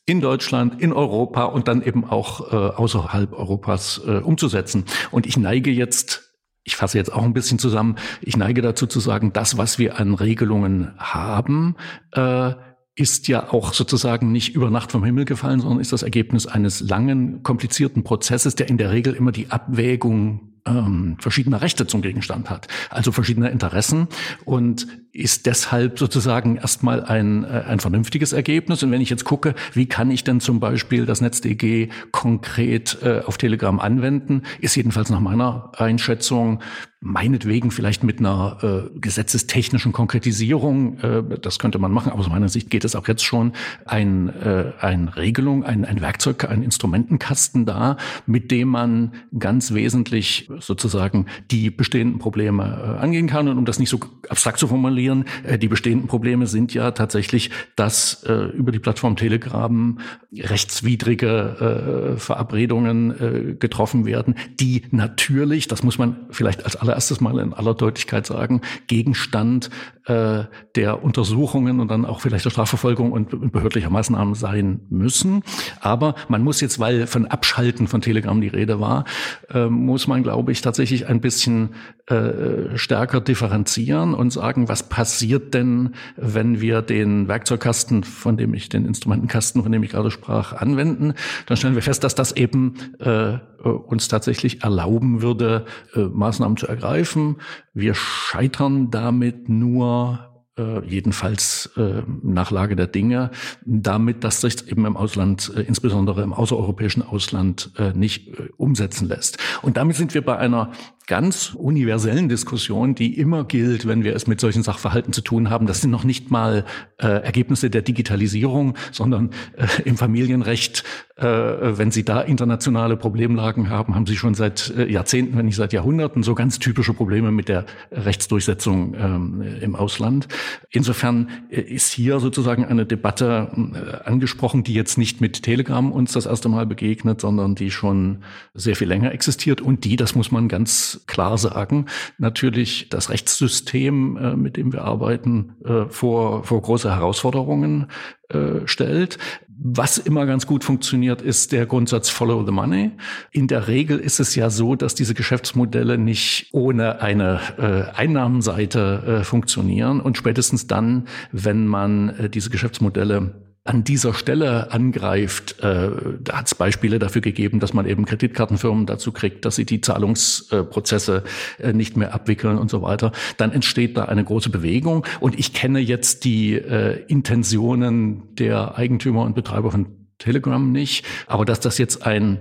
in 0.06 0.20
Deutschland, 0.20 0.80
in 0.80 0.92
Europa 0.92 1.44
und 1.44 1.68
dann 1.68 1.82
eben 1.82 2.04
auch 2.04 2.52
äh, 2.52 2.56
außerhalb 2.56 3.32
Europas 3.32 4.00
äh, 4.06 4.18
umzusetzen. 4.18 4.84
Und 5.10 5.26
ich 5.26 5.36
neige 5.36 5.70
jetzt 5.70 6.22
ich 6.68 6.74
fasse 6.74 6.98
jetzt 6.98 7.12
auch 7.12 7.22
ein 7.22 7.32
bisschen 7.32 7.60
zusammen, 7.60 7.94
ich 8.20 8.36
neige 8.36 8.60
dazu 8.60 8.88
zu 8.88 8.98
sagen, 8.98 9.32
das, 9.32 9.56
was 9.56 9.78
wir 9.78 10.00
an 10.00 10.14
Regelungen 10.14 10.90
haben, 10.98 11.76
äh, 12.10 12.54
ist 12.96 13.28
ja 13.28 13.52
auch 13.52 13.72
sozusagen 13.72 14.32
nicht 14.32 14.54
über 14.54 14.70
Nacht 14.70 14.90
vom 14.90 15.04
Himmel 15.04 15.26
gefallen, 15.26 15.60
sondern 15.60 15.80
ist 15.80 15.92
das 15.92 16.02
Ergebnis 16.02 16.46
eines 16.46 16.80
langen, 16.80 17.42
komplizierten 17.42 18.02
Prozesses, 18.02 18.56
der 18.56 18.68
in 18.68 18.78
der 18.78 18.90
Regel 18.90 19.14
immer 19.14 19.32
die 19.32 19.50
Abwägung 19.50 20.56
ähm, 20.66 21.16
verschiedener 21.20 21.60
Rechte 21.60 21.86
zum 21.86 22.02
Gegenstand 22.02 22.50
hat, 22.50 22.68
also 22.90 23.12
verschiedener 23.12 23.50
Interessen 23.50 24.08
und 24.44 24.88
ist 25.16 25.46
deshalb 25.46 25.98
sozusagen 25.98 26.56
erstmal 26.56 27.02
ein, 27.04 27.44
äh, 27.44 27.64
ein 27.66 27.80
vernünftiges 27.80 28.32
Ergebnis. 28.32 28.82
Und 28.82 28.90
wenn 28.90 29.00
ich 29.00 29.10
jetzt 29.10 29.24
gucke, 29.24 29.54
wie 29.72 29.86
kann 29.86 30.10
ich 30.10 30.24
denn 30.24 30.40
zum 30.40 30.60
Beispiel 30.60 31.06
das 31.06 31.20
NetzDG 31.20 31.88
konkret 32.12 32.98
äh, 33.02 33.22
auf 33.24 33.38
Telegram 33.38 33.80
anwenden, 33.80 34.42
ist 34.60 34.76
jedenfalls 34.76 35.10
nach 35.10 35.20
meiner 35.20 35.72
Einschätzung 35.76 36.60
meinetwegen 37.06 37.70
vielleicht 37.70 38.02
mit 38.02 38.18
einer 38.18 38.58
äh, 38.62 38.98
gesetzestechnischen 38.98 39.92
Konkretisierung, 39.92 40.98
äh, 40.98 41.22
das 41.40 41.58
könnte 41.58 41.78
man 41.78 41.92
machen, 41.92 42.10
aber 42.10 42.20
aus 42.20 42.28
meiner 42.28 42.48
Sicht 42.48 42.68
geht 42.68 42.84
es 42.84 42.96
auch 42.96 43.06
jetzt 43.06 43.24
schon, 43.24 43.52
ein, 43.84 44.28
äh, 44.28 44.72
ein 44.80 45.08
Regelung, 45.08 45.62
ein, 45.64 45.84
ein 45.84 46.00
Werkzeug, 46.00 46.48
ein 46.50 46.62
Instrumentenkasten 46.62 47.64
da, 47.64 47.96
mit 48.26 48.50
dem 48.50 48.68
man 48.68 49.12
ganz 49.38 49.72
wesentlich 49.72 50.50
sozusagen 50.58 51.26
die 51.50 51.70
bestehenden 51.70 52.18
Probleme 52.18 52.96
äh, 52.98 53.02
angehen 53.02 53.28
kann. 53.28 53.48
Und 53.48 53.58
um 53.58 53.66
das 53.66 53.78
nicht 53.78 53.90
so 53.90 54.00
abstrakt 54.28 54.58
zu 54.58 54.66
formulieren, 54.66 55.05
äh, 55.44 55.58
die 55.58 55.68
bestehenden 55.68 56.08
Probleme 56.08 56.46
sind 56.46 56.74
ja 56.74 56.90
tatsächlich, 56.90 57.50
dass 57.76 58.24
äh, 58.24 58.32
über 58.32 58.72
die 58.72 58.78
Plattform 58.78 59.16
Telegram 59.16 59.98
rechtswidrige 60.34 62.14
äh, 62.16 62.18
Verabredungen 62.18 63.10
äh, 63.10 63.54
getroffen 63.54 64.06
werden, 64.06 64.34
die 64.60 64.82
natürlich, 64.90 65.68
das 65.68 65.82
muss 65.82 65.98
man 65.98 66.26
vielleicht 66.30 66.64
als 66.64 66.76
allererstes 66.76 67.20
mal 67.20 67.38
in 67.38 67.52
aller 67.52 67.74
Deutlichkeit 67.74 68.26
sagen, 68.26 68.60
Gegenstand 68.86 69.70
äh, 70.06 70.44
der 70.74 71.02
Untersuchungen 71.02 71.80
und 71.80 71.90
dann 71.90 72.04
auch 72.04 72.20
vielleicht 72.20 72.44
der 72.44 72.50
Strafverfolgung 72.50 73.12
und 73.12 73.52
behördlicher 73.52 73.90
Maßnahmen 73.90 74.34
sein 74.34 74.80
müssen. 74.88 75.42
Aber 75.80 76.14
man 76.28 76.42
muss 76.42 76.60
jetzt, 76.60 76.78
weil 76.78 77.06
von 77.06 77.26
Abschalten 77.26 77.88
von 77.88 78.00
Telegram 78.00 78.40
die 78.40 78.48
Rede 78.48 78.80
war, 78.80 79.04
äh, 79.50 79.66
muss 79.66 80.06
man, 80.06 80.22
glaube 80.22 80.52
ich, 80.52 80.60
tatsächlich 80.60 81.08
ein 81.08 81.20
bisschen 81.20 81.70
äh, 82.06 82.76
stärker 82.76 83.20
differenzieren 83.20 84.14
und 84.14 84.32
sagen, 84.32 84.68
was 84.68 84.88
passiert 84.88 85.54
denn, 85.54 85.94
wenn 86.16 86.60
wir 86.60 86.82
den 86.82 87.28
Werkzeugkasten, 87.28 88.04
von 88.04 88.36
dem 88.36 88.54
ich, 88.54 88.68
den 88.68 88.86
Instrumentenkasten, 88.86 89.62
von 89.62 89.72
dem 89.72 89.82
ich 89.82 89.90
gerade 89.90 90.10
sprach, 90.10 90.52
anwenden, 90.52 91.14
dann 91.46 91.56
stellen 91.56 91.74
wir 91.74 91.82
fest, 91.82 92.04
dass 92.04 92.14
das 92.14 92.32
eben 92.32 92.74
äh, 93.00 93.38
uns 93.62 94.08
tatsächlich 94.08 94.62
erlauben 94.62 95.22
würde, 95.22 95.66
äh, 95.94 96.00
Maßnahmen 96.00 96.56
zu 96.56 96.66
ergreifen. 96.66 97.36
Wir 97.74 97.94
scheitern 97.94 98.90
damit 98.90 99.48
nur 99.48 100.26
äh, 100.58 100.84
jedenfalls 100.86 101.70
äh, 101.76 102.02
nach 102.22 102.50
Lage 102.50 102.76
der 102.76 102.86
Dinge, 102.86 103.30
damit 103.64 104.24
dass 104.24 104.40
sich 104.40 104.68
eben 104.68 104.86
im 104.86 104.96
Ausland, 104.96 105.52
äh, 105.54 105.62
insbesondere 105.62 106.22
im 106.22 106.32
außereuropäischen 106.32 107.02
Ausland, 107.02 107.72
äh, 107.76 107.92
nicht 107.92 108.28
äh, 108.28 108.48
umsetzen 108.56 109.08
lässt. 109.08 109.38
Und 109.62 109.76
damit 109.76 109.96
sind 109.96 110.14
wir 110.14 110.24
bei 110.24 110.38
einer 110.38 110.72
ganz 111.06 111.54
universellen 111.54 112.28
Diskussion, 112.28 112.96
die 112.96 113.18
immer 113.18 113.44
gilt, 113.44 113.86
wenn 113.86 114.02
wir 114.02 114.14
es 114.16 114.26
mit 114.26 114.40
solchen 114.40 114.64
Sachverhalten 114.64 115.12
zu 115.12 115.20
tun 115.20 115.50
haben. 115.50 115.66
Das 115.66 115.80
sind 115.80 115.90
noch 115.90 116.02
nicht 116.02 116.30
mal 116.32 116.64
äh, 116.98 117.06
Ergebnisse 117.06 117.70
der 117.70 117.82
Digitalisierung, 117.82 118.74
sondern 118.90 119.30
äh, 119.56 119.82
im 119.84 119.96
Familienrecht, 119.96 120.82
äh, 121.16 121.24
wenn 121.24 121.92
Sie 121.92 122.04
da 122.04 122.20
internationale 122.20 122.96
Problemlagen 122.96 123.70
haben, 123.70 123.94
haben 123.94 124.06
Sie 124.06 124.16
schon 124.16 124.34
seit 124.34 124.74
äh, 124.76 124.90
Jahrzehnten, 124.90 125.36
wenn 125.36 125.46
nicht 125.46 125.56
seit 125.56 125.72
Jahrhunderten, 125.72 126.24
so 126.24 126.34
ganz 126.34 126.58
typische 126.58 126.92
Probleme 126.92 127.30
mit 127.30 127.48
der 127.48 127.66
Rechtsdurchsetzung 127.92 128.94
ähm, 128.98 129.42
im 129.60 129.76
Ausland. 129.76 130.26
Insofern 130.70 131.30
äh, 131.50 131.60
ist 131.60 131.92
hier 131.92 132.18
sozusagen 132.18 132.64
eine 132.64 132.84
Debatte 132.84 133.52
äh, 133.54 134.08
angesprochen, 134.08 134.64
die 134.64 134.74
jetzt 134.74 134.98
nicht 134.98 135.20
mit 135.20 135.44
Telegram 135.44 135.92
uns 135.92 136.12
das 136.12 136.26
erste 136.26 136.48
Mal 136.48 136.66
begegnet, 136.66 137.20
sondern 137.20 137.54
die 137.54 137.70
schon 137.70 138.24
sehr 138.54 138.74
viel 138.74 138.88
länger 138.88 139.12
existiert 139.12 139.60
und 139.60 139.84
die, 139.84 139.94
das 139.94 140.16
muss 140.16 140.32
man 140.32 140.48
ganz 140.48 140.95
klar 141.06 141.38
sagen, 141.38 141.86
natürlich 142.18 142.88
das 142.88 143.10
Rechtssystem, 143.10 144.16
äh, 144.16 144.36
mit 144.36 144.56
dem 144.56 144.72
wir 144.72 144.84
arbeiten, 144.84 145.54
äh, 145.64 145.86
vor, 145.88 146.44
vor 146.44 146.62
große 146.62 146.94
Herausforderungen 146.94 147.88
äh, 148.28 148.66
stellt. 148.66 149.18
Was 149.58 149.96
immer 149.96 150.26
ganz 150.26 150.46
gut 150.46 150.64
funktioniert, 150.64 151.22
ist 151.22 151.52
der 151.52 151.64
Grundsatz 151.64 152.10
Follow 152.10 152.44
the 152.44 152.52
Money. 152.52 152.90
In 153.30 153.46
der 153.46 153.68
Regel 153.68 153.98
ist 153.98 154.20
es 154.20 154.34
ja 154.34 154.50
so, 154.50 154.74
dass 154.74 154.94
diese 154.94 155.14
Geschäftsmodelle 155.14 155.96
nicht 155.96 156.48
ohne 156.52 157.00
eine 157.00 157.40
äh, 157.56 157.96
Einnahmenseite 157.96 159.20
äh, 159.20 159.24
funktionieren. 159.24 160.00
Und 160.00 160.18
spätestens 160.18 160.66
dann, 160.66 161.06
wenn 161.32 161.66
man 161.66 162.10
äh, 162.10 162.28
diese 162.28 162.50
Geschäftsmodelle 162.50 163.45
an 163.66 163.84
dieser 163.84 164.14
Stelle 164.14 164.72
angreift, 164.72 165.60
äh, 165.60 165.90
da 166.20 166.38
hat 166.38 166.46
es 166.46 166.54
Beispiele 166.54 166.98
dafür 166.98 167.20
gegeben, 167.20 167.60
dass 167.60 167.72
man 167.72 167.86
eben 167.86 168.04
Kreditkartenfirmen 168.04 168.86
dazu 168.86 169.12
kriegt, 169.12 169.44
dass 169.44 169.56
sie 169.56 169.64
die 169.64 169.80
Zahlungsprozesse 169.80 171.24
äh, 171.58 171.72
nicht 171.72 171.96
mehr 171.96 172.14
abwickeln 172.14 172.58
und 172.58 172.70
so 172.70 172.82
weiter, 172.82 173.12
dann 173.36 173.52
entsteht 173.52 173.96
da 173.96 174.06
eine 174.06 174.24
große 174.24 174.50
Bewegung. 174.50 175.06
Und 175.20 175.38
ich 175.38 175.52
kenne 175.52 175.80
jetzt 175.80 176.24
die 176.24 176.54
äh, 176.54 177.02
Intentionen 177.08 178.34
der 178.36 178.76
Eigentümer 178.76 179.22
und 179.22 179.34
Betreiber 179.34 179.70
von 179.70 179.86
Telegram 180.18 180.72
nicht, 180.72 181.04
aber 181.26 181.44
dass 181.44 181.60
das 181.60 181.78
jetzt 181.78 182.06
ein 182.06 182.38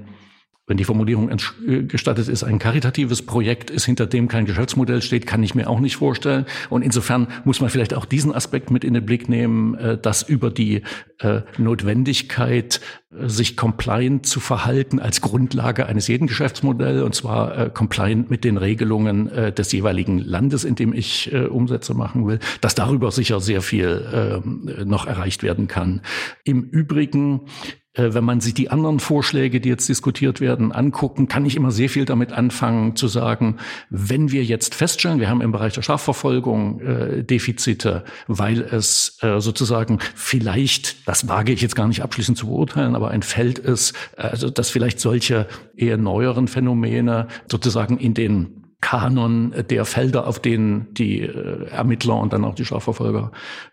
wenn 0.68 0.78
die 0.78 0.84
Formulierung 0.84 1.30
äh, 1.30 1.84
gestattet 1.84 2.28
ist, 2.28 2.44
ein 2.44 2.60
karitatives 2.60 3.22
Projekt 3.22 3.70
ist, 3.70 3.86
hinter 3.86 4.08
dem 4.08 4.28
kein 4.28 4.46
Geschäftsmodell 4.46 5.02
steht, 5.02 5.28
kann 5.28 5.44
ich 5.44 5.54
mir 5.54 5.70
auch 5.70 5.80
nicht 5.80 5.98
vorstellen. 5.98 6.46
Und 6.70 6.82
insofern 6.82 7.28
muss 7.44 7.62
man 7.62 7.70
vielleicht 7.70 7.94
auch 7.94 8.06
diesen 8.06 8.34
Aspekt 8.34 8.72
mit 8.72 8.84
in 8.84 8.94
den 8.94 9.06
Blick 9.06 9.30
nehmen, 9.30 9.76
äh, 9.76 9.98
dass 9.98 10.24
über 10.24 10.50
die 10.50 10.82
äh, 11.20 11.42
Notwendigkeit, 11.58 12.82
sich 13.18 13.56
compliant 13.56 14.26
zu 14.26 14.42
verhalten 14.42 15.00
als 15.00 15.22
Grundlage 15.22 15.86
eines 15.86 16.10
jeden 16.10 16.28
Geschäftsmodells, 16.28 17.02
und 17.02 17.16
zwar 17.16 17.70
compliant 17.70 18.30
mit 18.30 18.44
den 18.44 18.58
Regelungen 18.58 19.54
des 19.56 19.72
jeweiligen 19.72 20.20
Landes, 20.20 20.66
in 20.66 20.76
dem 20.76 20.92
ich 20.92 21.34
Umsätze 21.34 21.94
machen 21.94 22.28
will, 22.28 22.40
dass 22.60 22.76
darüber 22.76 23.12
sicher 23.12 23.40
sehr 23.40 23.62
viel 23.62 24.06
ähm, 24.14 24.70
noch 24.84 25.08
erreicht 25.08 25.44
werden 25.44 25.70
kann. 25.70 26.02
Im 26.44 26.64
Übrigen 26.64 27.48
wenn 27.96 28.24
man 28.24 28.42
sich 28.42 28.54
die 28.54 28.70
anderen 28.70 29.00
Vorschläge, 29.00 29.62
die 29.62 29.70
jetzt 29.70 29.88
diskutiert 29.88 30.42
werden, 30.42 30.72
angucken, 30.72 31.28
kann 31.28 31.46
ich 31.46 31.56
immer 31.56 31.72
sehr 31.72 31.90
viel 31.90 32.06
damit 32.06 32.32
anfangen 32.32 32.96
zu 32.96 33.08
sagen, 33.08 33.58
wenn 33.90 34.32
wir 34.32 34.44
jetzt 34.44 34.76
feststellen, 34.76 35.20
wir 35.20 35.30
haben 35.30 35.42
im 35.42 35.52
Bereich 35.52 35.74
der 35.74 35.82
Strafverfolgung 35.82 36.82
äh, 36.82 37.24
Defizite, 37.24 38.04
weil 38.28 38.62
es 38.62 39.18
äh, 39.22 39.40
sozusagen 39.40 40.00
vielleicht, 40.16 41.08
das 41.08 41.28
wage 41.28 41.54
ich 41.54 41.62
jetzt 41.62 41.76
gar 41.76 41.88
nicht 41.88 42.02
abschließend 42.02 42.38
zu 42.38 42.48
beurteilen, 42.48 42.96
aber 42.96 43.12
ein 43.12 43.24
Feld 43.24 43.60
ist, 43.60 43.94
also 44.18 44.50
dass 44.50 44.70
vielleicht 44.70 45.00
solche 45.00 45.48
eher 45.76 45.98
neueren 45.98 46.48
Phänomene 46.48 47.28
sozusagen 47.50 47.98
in 47.98 48.14
den 48.14 48.65
Kanon 48.86 49.52
der 49.72 49.84
Felder, 49.84 50.28
auf 50.28 50.40
denen 50.40 50.94
die 50.94 51.22
äh, 51.22 51.66
Ermittler 51.72 52.18
und 52.18 52.34
dann 52.34 52.46
auch 52.46 52.54
die 52.54 52.66
Strafverfolger 52.66 53.32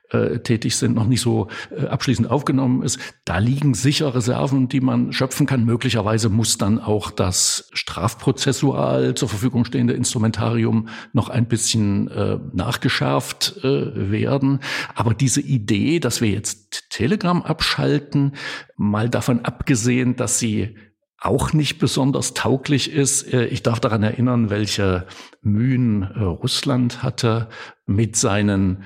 äh, 0.09 0.39
tätig 0.39 0.75
sind, 0.75 0.95
noch 0.95 1.07
nicht 1.07 1.21
so 1.21 1.49
äh, 1.71 1.85
abschließend 1.85 2.31
aufgenommen 2.31 2.83
ist. 2.83 2.99
Da 3.27 3.37
liegen 3.37 3.75
sicher 3.75 4.15
Reserven, 4.15 4.71
die 4.71 4.81
man 4.81 5.13
schöpfen 5.13 5.45
kann. 5.45 5.67
Möglicherweise 5.67 6.31
muss 6.31 6.57
dann 6.57 6.79
auch 6.79 7.11
das 7.11 7.69
strafprozessual 7.75 9.15
zur 9.15 9.29
Verfügung 9.29 9.67
stehende 9.67 9.93
Instrumentarium 9.93 10.89
noch 11.13 11.29
ein 11.29 11.47
bisschen 11.47 12.09
äh, 12.09 12.39
nachgeschärft 12.55 13.63
äh, 13.65 14.11
werden. 14.11 14.61
Aber 14.95 15.13
diese 15.13 15.43
Idee, 15.43 16.01
dass 16.01 16.23
wir 16.23 16.31
jetzt 16.31 16.89
Telegram 16.89 17.43
abschalten, 17.43 18.33
mal 18.79 19.11
davon 19.11 19.45
abgesehen, 19.45 20.17
dass 20.17 20.39
sie 20.39 20.75
auch 21.23 21.53
nicht 21.53 21.79
besonders 21.79 22.35
tauglich 22.35 22.93
ist. 22.93 23.33
Äh, 23.33 23.47
ich 23.47 23.63
darf 23.63 23.81
daran 23.81 24.03
erinnern, 24.03 24.51
welche 24.51 25.07
Mühen 25.41 26.03
äh, 26.03 26.23
Russland 26.23 27.03
hatte 27.03 27.49
mit 27.87 28.17
seinen 28.17 28.83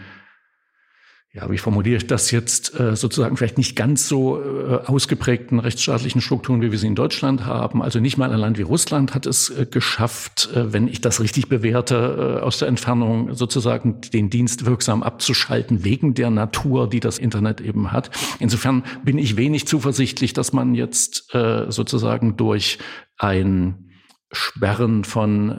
ja, 1.36 1.50
wie 1.50 1.58
formuliere 1.58 1.98
ich 1.98 2.06
das 2.06 2.30
jetzt, 2.30 2.80
äh, 2.80 2.96
sozusagen 2.96 3.36
vielleicht 3.36 3.58
nicht 3.58 3.76
ganz 3.76 4.08
so 4.08 4.42
ausgeprägten 4.86 5.60
rechtsstaatlichen 5.60 6.20
Strukturen, 6.20 6.62
wie 6.62 6.72
wir 6.72 6.78
sie 6.78 6.86
in 6.86 6.94
Deutschland 6.94 7.44
haben. 7.44 7.82
Also 7.82 8.00
nicht 8.00 8.16
mal 8.16 8.32
ein 8.32 8.38
Land 8.38 8.58
wie 8.58 8.62
Russland 8.62 9.14
hat 9.14 9.26
es 9.26 9.52
geschafft, 9.70 10.48
wenn 10.54 10.88
ich 10.88 11.00
das 11.00 11.20
richtig 11.20 11.48
bewerte, 11.48 12.40
aus 12.42 12.58
der 12.58 12.68
Entfernung 12.68 13.34
sozusagen 13.34 14.00
den 14.00 14.30
Dienst 14.30 14.64
wirksam 14.64 15.02
abzuschalten, 15.02 15.84
wegen 15.84 16.14
der 16.14 16.30
Natur, 16.30 16.88
die 16.88 17.00
das 17.00 17.18
Internet 17.18 17.60
eben 17.60 17.92
hat. 17.92 18.10
Insofern 18.38 18.82
bin 19.04 19.18
ich 19.18 19.36
wenig 19.36 19.66
zuversichtlich, 19.66 20.32
dass 20.32 20.52
man 20.52 20.74
jetzt 20.74 21.30
sozusagen 21.68 22.36
durch 22.36 22.78
ein 23.18 23.85
Sperren 24.32 25.04
von 25.04 25.50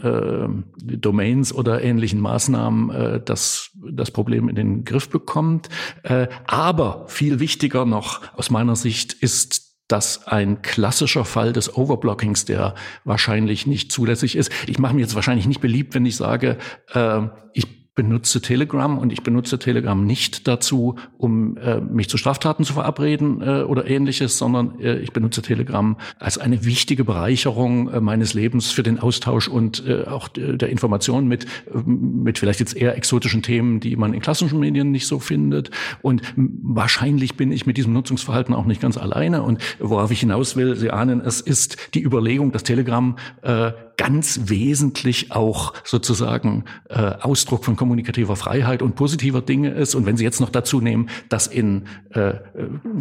äh, 0.83 0.97
Domains 0.97 1.53
oder 1.53 1.81
ähnlichen 1.81 2.19
Maßnahmen 2.19 2.89
äh, 2.89 3.21
das, 3.23 3.71
das 3.91 4.11
Problem 4.11 4.49
in 4.49 4.55
den 4.55 4.83
Griff 4.83 5.09
bekommt. 5.09 5.69
Äh, 6.03 6.27
aber 6.45 7.05
viel 7.07 7.39
wichtiger 7.39 7.85
noch 7.85 8.21
aus 8.35 8.49
meiner 8.49 8.75
Sicht 8.75 9.13
ist 9.13 9.67
das 9.87 10.27
ein 10.27 10.61
klassischer 10.61 11.23
Fall 11.23 11.53
des 11.53 11.75
Overblockings, 11.75 12.43
der 12.43 12.75
wahrscheinlich 13.05 13.67
nicht 13.67 13.91
zulässig 13.91 14.35
ist. 14.35 14.51
Ich 14.67 14.79
mache 14.79 14.93
mir 14.93 15.01
jetzt 15.01 15.15
wahrscheinlich 15.15 15.47
nicht 15.47 15.61
beliebt, 15.61 15.95
wenn 15.95 16.05
ich 16.05 16.17
sage, 16.17 16.57
äh, 16.93 17.21
ich 17.53 17.86
benutze 17.97 18.41
Telegram 18.41 18.99
und 18.99 19.11
ich 19.11 19.23
benutze 19.23 19.57
Telegram 19.57 20.05
nicht 20.05 20.47
dazu, 20.47 20.95
um 21.17 21.57
äh, 21.57 21.81
mich 21.81 22.07
zu 22.09 22.17
Straftaten 22.17 22.63
zu 22.63 22.73
verabreden 22.73 23.41
äh, 23.41 23.63
oder 23.63 23.87
ähnliches, 23.87 24.37
sondern 24.37 24.79
äh, 24.79 24.99
ich 24.99 25.13
benutze 25.13 25.41
Telegram 25.41 25.97
als 26.19 26.37
eine 26.37 26.63
wichtige 26.63 27.03
Bereicherung 27.03 27.89
äh, 27.89 27.99
meines 27.99 28.35
Lebens 28.35 28.69
für 28.69 28.83
den 28.83 28.99
Austausch 28.99 29.47
und 29.47 29.83
äh, 29.87 30.03
auch 30.03 30.27
der 30.27 30.69
Information 30.69 31.27
mit, 31.27 31.45
äh, 31.45 31.79
mit 31.85 32.37
vielleicht 32.37 32.59
jetzt 32.59 32.77
eher 32.77 32.95
exotischen 32.95 33.41
Themen, 33.41 33.79
die 33.79 33.95
man 33.95 34.13
in 34.13 34.21
klassischen 34.21 34.59
Medien 34.59 34.91
nicht 34.91 35.07
so 35.07 35.17
findet. 35.17 35.71
Und 36.03 36.21
wahrscheinlich 36.35 37.35
bin 37.35 37.51
ich 37.51 37.65
mit 37.65 37.77
diesem 37.77 37.93
Nutzungsverhalten 37.93 38.53
auch 38.53 38.65
nicht 38.65 38.79
ganz 38.79 38.97
alleine. 38.97 39.41
Und 39.41 39.59
worauf 39.79 40.11
ich 40.11 40.19
hinaus 40.19 40.55
will, 40.55 40.75
Sie 40.75 40.91
ahnen, 40.91 41.19
es 41.19 41.41
ist 41.41 41.95
die 41.95 42.03
Überlegung, 42.03 42.51
dass 42.51 42.61
Telegram 42.61 43.17
äh, 43.41 43.71
ganz 43.97 44.41
wesentlich 44.45 45.31
auch 45.31 45.73
sozusagen 45.83 46.65
äh, 46.89 46.97
Ausdruck 46.97 47.65
von 47.65 47.75
kommunikativer 47.75 48.35
Freiheit 48.35 48.81
und 48.81 48.95
positiver 48.95 49.41
Dinge 49.41 49.71
ist. 49.71 49.95
Und 49.95 50.05
wenn 50.05 50.17
Sie 50.17 50.23
jetzt 50.23 50.39
noch 50.39 50.51
dazu 50.51 50.79
nehmen, 50.79 51.09
dass 51.29 51.47
in 51.47 51.85
äh, 52.11 52.35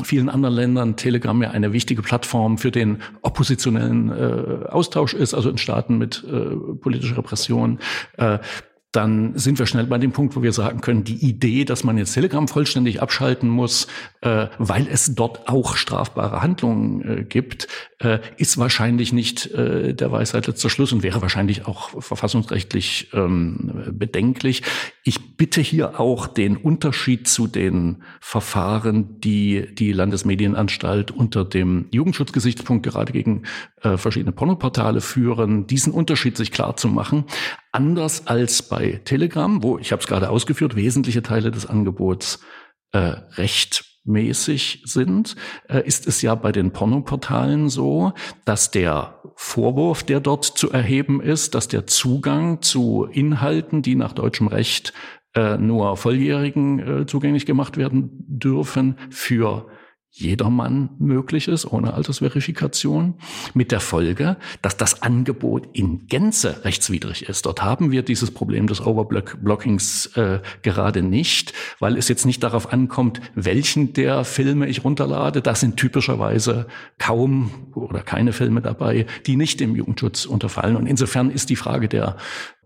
vielen 0.03 0.29
anderen 0.31 0.55
Ländern 0.55 0.97
Telegram 0.97 1.41
ja 1.43 1.51
eine 1.51 1.73
wichtige 1.73 2.03
Plattform 2.03 2.57
für 2.59 2.71
den 2.71 3.03
oppositionellen 3.23 4.11
äh, 4.11 4.67
Austausch 4.69 5.13
ist, 5.15 5.35
also 5.35 5.51
in 5.51 5.59
Staaten 5.59 5.99
mit 5.99 6.25
äh, 6.25 6.57
politischer 6.81 7.19
Repression, 7.19 7.79
äh, 8.17 8.39
dann 8.97 9.37
sind 9.37 9.59
wir 9.59 9.67
schnell 9.67 9.87
bei 9.87 9.99
dem 9.99 10.13
Punkt, 10.13 10.37
wo 10.37 10.43
wir 10.43 10.53
sagen 10.53 10.81
können, 10.81 11.05
die 11.05 11.17
Idee, 11.17 11.67
dass 11.67 11.85
man 11.85 11.99
jetzt 11.99 12.15
Telegram 12.15 12.49
vollständig 12.49 13.03
abschalten 13.03 13.49
muss, 13.49 13.89
äh, 14.23 14.47
weil 14.59 14.89
es 14.91 15.15
dort 15.15 15.49
auch 15.49 15.77
strafbare 15.77 16.41
Handlungen 16.41 17.03
äh, 17.03 17.25
gibt, 17.25 17.69
äh, 17.99 18.21
ist 18.39 18.57
wahrscheinlich 18.57 19.13
nicht 19.13 19.53
äh, 19.53 19.93
der 19.95 20.13
Weisheit 20.13 20.47
letzter 20.47 20.71
Schluss 20.71 20.93
und 20.93 21.03
wäre 21.03 21.21
wahrscheinlich 21.21 21.67
auch 21.67 22.03
verfassungsrechtlich 22.03 23.11
ähm, 23.13 23.93
bedenklich. 23.93 24.63
Ich 25.05 25.37
bitte 25.37 25.61
hier 25.61 26.01
auch 26.01 26.27
den 26.27 26.57
Unterschied 26.57 27.29
zu 27.29 27.47
den 27.47 28.03
Verfahren, 28.21 29.21
die 29.21 29.75
die 29.75 29.93
Landesmedienanstalt 29.93 31.11
unter 31.11 31.45
dem 31.45 31.87
Jugendschutzgesichtspunkt 31.91 32.87
gerade 32.87 33.13
gegen 33.13 33.43
äh, 33.87 33.99
verschiedene 33.99 34.33
Pornoportale 34.33 35.01
führen, 35.01 35.67
diesen 35.67 35.93
Unterschied 35.93 36.37
sich 36.37 36.51
klar 36.51 36.77
zu 36.77 36.89
machen. 36.89 37.25
Anders 37.73 38.27
als 38.27 38.63
bei 38.63 39.01
Telegram, 39.05 39.63
wo, 39.63 39.79
ich 39.79 39.93
habe 39.93 40.01
es 40.01 40.09
gerade 40.09 40.31
ausgeführt, 40.31 40.75
wesentliche 40.75 41.23
Teile 41.23 41.51
des 41.51 41.67
Angebots 41.67 42.41
äh, 42.93 43.15
rechtmäßig 43.37 44.83
sind, 44.85 45.37
äh, 45.69 45.87
ist 45.87 46.09
es 46.09 46.21
ja 46.23 46.35
bei 46.35 46.51
den 46.51 46.73
Pornoportalen 46.73 47.69
so, 47.69 48.13
dass 48.45 48.71
der 48.73 49.21
Vorwurf, 49.37 50.03
der 50.03 50.21
dort 50.21 50.45
zu 50.45 50.71
erheben 50.73 51.21
ist, 51.21 51.55
dass 51.55 51.69
der 51.69 51.87
Zugang 51.87 52.63
zu 52.63 53.05
Inhalten, 53.05 53.83
die 53.83 53.95
nach 53.95 54.15
deutschem 54.15 54.49
Recht 54.49 54.95
äh, 55.35 55.59
nur 55.59 55.97
Volljährigen 55.97 57.03
äh, 57.03 57.07
zugänglich 57.07 57.47
gemacht 57.47 57.77
werden 57.77 58.11
dürfen, 58.27 58.97
für 59.11 59.69
jedermann 60.19 60.89
möglich 60.99 61.47
ist, 61.47 61.67
ohne 61.67 61.93
Altersverifikation, 61.93 63.15
mit 63.53 63.71
der 63.71 63.81
Folge, 63.81 64.39
dass 64.63 64.79
das 64.79 65.03
Angebot 65.03 65.69
in 65.75 66.07
Gänze 66.07 66.65
rechtswidrig 66.65 67.29
ist. 67.29 67.45
Dort 67.45 67.63
haben 67.63 67.91
wir 67.91 68.03
dieses 68.03 68.31
Problem 68.31 68.67
des 68.67 68.81
Overblockings 68.81 70.17
äh, 70.17 70.41
gerade 70.63 71.03
nicht, 71.03 71.53
weil 71.81 71.99
es 71.99 72.09
jetzt 72.09 72.25
nicht 72.25 72.43
darauf 72.43 72.73
ankommt, 72.73 73.21
welchen 73.35 73.93
der 73.93 74.25
Filme 74.25 74.69
ich 74.69 74.85
runterlade. 74.85 75.43
Das 75.43 75.61
sind 75.61 75.77
typischerweise 75.77 76.67
kaum 76.99 77.51
oder 77.75 78.01
keine 78.01 78.33
Filme 78.33 78.63
dabei, 78.63 79.05
die 79.27 79.37
nicht 79.37 79.61
dem 79.61 79.77
Jugendschutz 79.77 80.25
unterfallen. 80.25 80.77
Und 80.77 80.87
insofern 80.87 81.31
ist 81.31 81.51
die 81.51 81.57
Frage 81.57 81.89
der 81.89 82.17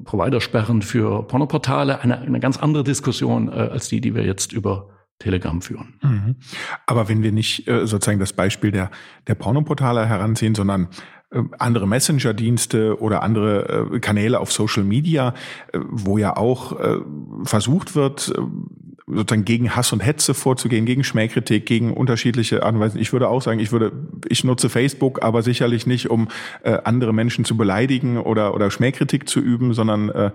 Providersperren 0.05 0.83
für 0.83 1.25
Pornoportale 1.25 2.01
eine, 2.01 2.21
eine 2.21 2.39
ganz 2.39 2.59
andere 2.59 2.85
Diskussion 2.85 3.49
äh, 3.49 3.53
als 3.53 3.89
die, 3.89 4.01
die 4.01 4.15
wir 4.15 4.25
jetzt 4.25 4.53
über 4.53 5.00
Telegram 5.21 5.63
führen. 5.63 5.95
Mhm. 6.03 6.37
Aber 6.87 7.09
wenn 7.09 7.23
wir 7.23 7.31
nicht 7.31 7.69
äh, 7.69 7.87
sozusagen 7.87 8.19
das 8.19 8.33
Beispiel 8.33 8.73
der, 8.73 8.91
der 9.29 9.37
Pornoportale 9.37 10.07
heranziehen, 10.07 10.57
sondern 10.57 10.89
äh, 11.31 11.43
andere 11.59 11.87
Messenger-Dienste 11.87 13.01
oder 13.01 13.23
andere 13.23 13.89
äh, 13.93 14.01
Kanäle 14.01 14.41
auf 14.41 14.51
Social 14.51 14.83
Media, 14.83 15.35
äh, 15.73 15.79
wo 15.89 16.19
ja 16.19 16.37
auch 16.37 16.81
äh, 16.81 16.97
versucht 17.45 17.95
wird, 17.95 18.33
äh, 18.37 18.41
sozusagen 19.07 19.45
gegen 19.45 19.75
Hass 19.77 19.93
und 19.93 20.01
Hetze 20.01 20.35
vorzugehen, 20.35 20.87
gegen 20.87 21.05
Schmähkritik, 21.05 21.67
gegen 21.67 21.93
unterschiedliche 21.93 22.63
Art 22.63 22.75
und 22.75 22.81
Weisen. 22.81 23.01
Ich 23.01 23.13
würde 23.13 23.29
auch 23.29 23.43
sagen, 23.43 23.61
ich 23.61 23.73
würde, 23.73 23.93
ich 24.29 24.45
nutze 24.45 24.69
Facebook, 24.69 25.23
aber 25.23 25.43
sicherlich 25.43 25.87
nicht, 25.87 26.11
um 26.11 26.29
äh, 26.63 26.79
andere 26.85 27.13
Menschen 27.13 27.45
zu 27.45 27.57
beleidigen 27.57 28.19
oder 28.19 28.55
oder 28.55 28.71
Schmähkritik 28.71 29.29
zu 29.29 29.41
üben, 29.41 29.75
sondern 29.75 30.09
äh, 30.11 30.31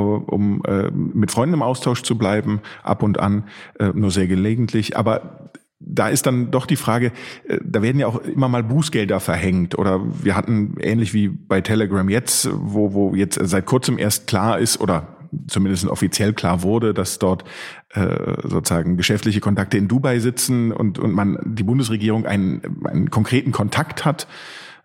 um 0.00 0.62
äh, 0.66 0.90
mit 0.90 1.30
Freunden 1.30 1.54
im 1.54 1.62
Austausch 1.62 2.02
zu 2.02 2.18
bleiben, 2.18 2.60
ab 2.82 3.02
und 3.02 3.18
an, 3.20 3.44
äh, 3.78 3.90
nur 3.94 4.10
sehr 4.10 4.26
gelegentlich. 4.26 4.96
Aber 4.96 5.50
da 5.86 6.08
ist 6.08 6.26
dann 6.26 6.50
doch 6.50 6.66
die 6.66 6.76
Frage, 6.76 7.12
äh, 7.46 7.58
da 7.62 7.82
werden 7.82 7.98
ja 7.98 8.06
auch 8.06 8.18
immer 8.18 8.48
mal 8.48 8.62
Bußgelder 8.62 9.20
verhängt 9.20 9.78
oder 9.78 10.00
wir 10.22 10.36
hatten 10.36 10.76
ähnlich 10.80 11.14
wie 11.14 11.28
bei 11.28 11.60
Telegram 11.60 12.08
jetzt, 12.08 12.48
wo, 12.52 12.94
wo 12.94 13.14
jetzt 13.14 13.38
seit 13.42 13.66
kurzem 13.66 13.98
erst 13.98 14.26
klar 14.26 14.58
ist 14.58 14.80
oder 14.80 15.08
zumindest 15.48 15.86
offiziell 15.86 16.32
klar 16.32 16.62
wurde, 16.62 16.94
dass 16.94 17.18
dort 17.18 17.44
äh, 17.90 18.06
sozusagen 18.44 18.96
geschäftliche 18.96 19.40
Kontakte 19.40 19.76
in 19.76 19.88
Dubai 19.88 20.20
sitzen 20.20 20.72
und, 20.72 20.98
und 20.98 21.12
man 21.12 21.38
die 21.44 21.64
Bundesregierung 21.64 22.24
einen, 22.24 22.84
einen 22.84 23.10
konkreten 23.10 23.52
Kontakt 23.52 24.04
hat 24.04 24.26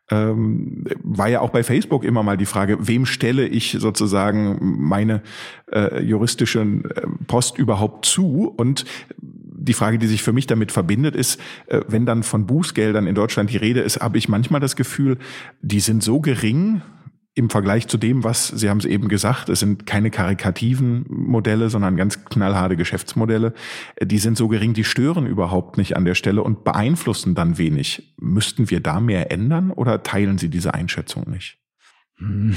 ähm, 0.09 0.85
war 1.03 1.29
ja 1.29 1.41
auch 1.41 1.49
bei 1.49 1.63
Facebook 1.63 2.03
immer 2.03 2.23
mal 2.23 2.37
die 2.37 2.45
Frage, 2.45 2.77
wem 2.79 3.05
stelle 3.05 3.47
ich 3.47 3.77
sozusagen 3.79 4.57
meine 4.61 5.21
äh, 5.71 6.03
juristische 6.03 6.61
äh, 6.61 7.01
Post 7.27 7.57
überhaupt 7.57 8.05
zu? 8.05 8.53
Und 8.57 8.85
die 9.17 9.73
Frage, 9.73 9.99
die 9.99 10.07
sich 10.07 10.23
für 10.23 10.33
mich 10.33 10.47
damit 10.47 10.71
verbindet, 10.71 11.15
ist, 11.15 11.39
äh, 11.67 11.81
wenn 11.87 12.05
dann 12.05 12.23
von 12.23 12.45
Bußgeldern 12.45 13.07
in 13.07 13.15
Deutschland 13.15 13.51
die 13.51 13.57
Rede 13.57 13.81
ist, 13.81 13.99
habe 13.99 14.17
ich 14.17 14.29
manchmal 14.29 14.61
das 14.61 14.75
Gefühl, 14.75 15.17
die 15.61 15.79
sind 15.79 16.03
so 16.03 16.19
gering, 16.19 16.81
im 17.35 17.49
Vergleich 17.49 17.87
zu 17.87 17.97
dem, 17.97 18.23
was 18.23 18.47
Sie 18.47 18.69
haben 18.69 18.79
es 18.79 18.85
eben 18.85 19.07
gesagt, 19.07 19.49
es 19.49 19.59
sind 19.59 19.85
keine 19.85 20.11
karikativen 20.11 21.05
Modelle, 21.07 21.69
sondern 21.69 21.95
ganz 21.95 22.25
knallharte 22.25 22.75
Geschäftsmodelle. 22.75 23.53
Die 24.01 24.17
sind 24.17 24.37
so 24.37 24.47
gering, 24.47 24.73
die 24.73 24.83
stören 24.83 25.25
überhaupt 25.25 25.77
nicht 25.77 25.95
an 25.95 26.05
der 26.05 26.15
Stelle 26.15 26.43
und 26.43 26.63
beeinflussen 26.63 27.35
dann 27.35 27.57
wenig. 27.57 28.13
Müssten 28.19 28.69
wir 28.69 28.81
da 28.81 28.99
mehr 28.99 29.31
ändern 29.31 29.71
oder 29.71 30.03
teilen 30.03 30.37
Sie 30.37 30.49
diese 30.49 30.73
Einschätzung 30.73 31.29
nicht? 31.29 31.59
Hm. 32.17 32.55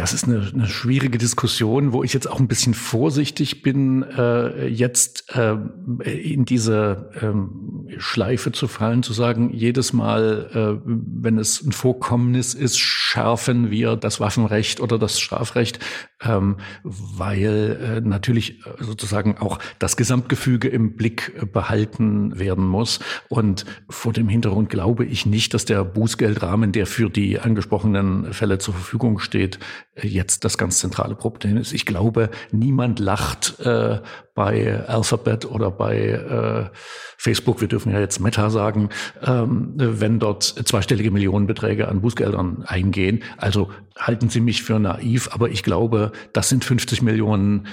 Das 0.00 0.14
ist 0.14 0.24
eine, 0.24 0.50
eine 0.54 0.66
schwierige 0.66 1.18
Diskussion, 1.18 1.92
wo 1.92 2.02
ich 2.02 2.14
jetzt 2.14 2.26
auch 2.26 2.40
ein 2.40 2.48
bisschen 2.48 2.72
vorsichtig 2.72 3.60
bin, 3.60 4.02
äh, 4.02 4.66
jetzt 4.66 5.30
äh, 5.36 5.56
in 6.02 6.46
diese 6.46 7.10
ähm, 7.20 7.86
Schleife 7.98 8.50
zu 8.50 8.66
fallen, 8.66 9.02
zu 9.02 9.12
sagen, 9.12 9.50
jedes 9.52 9.92
Mal, 9.92 10.48
äh, 10.54 10.80
wenn 10.86 11.36
es 11.36 11.60
ein 11.60 11.72
Vorkommnis 11.72 12.54
ist, 12.54 12.78
schärfen 12.78 13.70
wir 13.70 13.94
das 13.96 14.20
Waffenrecht 14.20 14.80
oder 14.80 14.98
das 14.98 15.20
Strafrecht, 15.20 15.80
ähm, 16.22 16.56
weil 16.82 17.98
äh, 17.98 18.00
natürlich 18.00 18.64
äh, 18.64 18.82
sozusagen 18.82 19.36
auch 19.36 19.58
das 19.78 19.98
Gesamtgefüge 19.98 20.68
im 20.68 20.96
Blick 20.96 21.32
äh, 21.36 21.44
behalten 21.44 22.38
werden 22.38 22.64
muss. 22.64 23.00
Und 23.28 23.66
vor 23.90 24.14
dem 24.14 24.30
Hintergrund 24.30 24.70
glaube 24.70 25.04
ich 25.04 25.26
nicht, 25.26 25.52
dass 25.52 25.66
der 25.66 25.84
Bußgeldrahmen, 25.84 26.72
der 26.72 26.86
für 26.86 27.10
die 27.10 27.38
angesprochenen 27.38 28.32
Fälle 28.32 28.58
zur 28.58 28.72
Verfügung 28.72 29.18
steht, 29.18 29.58
jetzt 30.02 30.44
das 30.44 30.58
ganz 30.58 30.78
zentrale 30.78 31.14
Problem 31.14 31.56
ist. 31.56 31.72
Ich 31.72 31.86
glaube, 31.86 32.30
niemand 32.52 32.98
lacht 32.98 33.60
äh, 33.60 34.00
bei 34.34 34.86
Alphabet 34.86 35.44
oder 35.44 35.70
bei 35.70 35.98
äh, 35.98 36.76
Facebook, 37.16 37.60
wir 37.60 37.68
dürfen 37.68 37.92
ja 37.92 38.00
jetzt 38.00 38.20
Meta 38.20 38.50
sagen, 38.50 38.90
ähm, 39.22 39.72
wenn 39.76 40.18
dort 40.18 40.44
zweistellige 40.44 41.10
Millionenbeträge 41.10 41.88
an 41.88 42.00
Bußgeldern 42.00 42.64
eingehen. 42.66 43.22
Also 43.36 43.70
halten 43.98 44.28
Sie 44.28 44.40
mich 44.40 44.62
für 44.62 44.78
naiv, 44.78 45.28
aber 45.32 45.50
ich 45.50 45.62
glaube, 45.62 46.12
das 46.32 46.48
sind 46.48 46.64
50 46.64 47.02
Millionen 47.02 47.66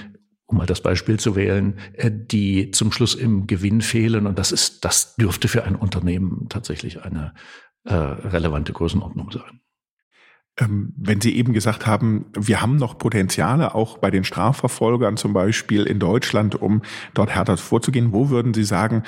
um 0.50 0.56
mal 0.56 0.66
das 0.66 0.80
Beispiel 0.80 1.20
zu 1.20 1.36
wählen, 1.36 1.78
äh, 1.92 2.10
die 2.10 2.70
zum 2.70 2.90
Schluss 2.90 3.14
im 3.14 3.46
Gewinn 3.46 3.82
fehlen. 3.82 4.26
Und 4.26 4.38
das 4.38 4.50
ist, 4.50 4.84
das 4.84 5.14
dürfte 5.16 5.46
für 5.46 5.64
ein 5.64 5.76
Unternehmen 5.76 6.46
tatsächlich 6.48 7.02
eine 7.02 7.34
äh, 7.84 7.94
relevante 7.94 8.72
Größenordnung 8.72 9.30
sein. 9.30 9.60
Ähm, 10.58 10.92
wenn 10.96 11.20
Sie 11.20 11.36
eben 11.36 11.52
gesagt 11.52 11.86
haben, 11.86 12.26
wir 12.36 12.60
haben 12.60 12.76
noch 12.76 12.98
Potenziale, 12.98 13.74
auch 13.74 13.98
bei 13.98 14.10
den 14.10 14.24
Strafverfolgern 14.24 15.16
zum 15.16 15.32
Beispiel 15.32 15.84
in 15.84 15.98
Deutschland, 15.98 16.60
um 16.60 16.82
dort 17.14 17.30
härter 17.30 17.56
vorzugehen, 17.56 18.12
wo 18.12 18.28
würden 18.30 18.54
Sie 18.54 18.64
sagen, 18.64 19.04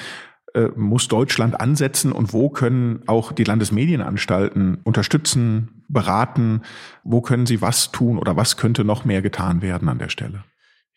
äh, 0.54 0.68
muss 0.74 1.08
Deutschland 1.08 1.60
ansetzen 1.60 2.12
und 2.12 2.32
wo 2.32 2.50
können 2.50 3.02
auch 3.06 3.32
die 3.32 3.44
Landesmedienanstalten 3.44 4.78
unterstützen, 4.82 5.84
beraten? 5.88 6.62
Wo 7.04 7.20
können 7.20 7.46
sie 7.46 7.62
was 7.62 7.92
tun 7.92 8.18
oder 8.18 8.36
was 8.36 8.56
könnte 8.56 8.84
noch 8.84 9.04
mehr 9.04 9.22
getan 9.22 9.62
werden 9.62 9.88
an 9.88 9.98
der 9.98 10.08
Stelle? 10.08 10.44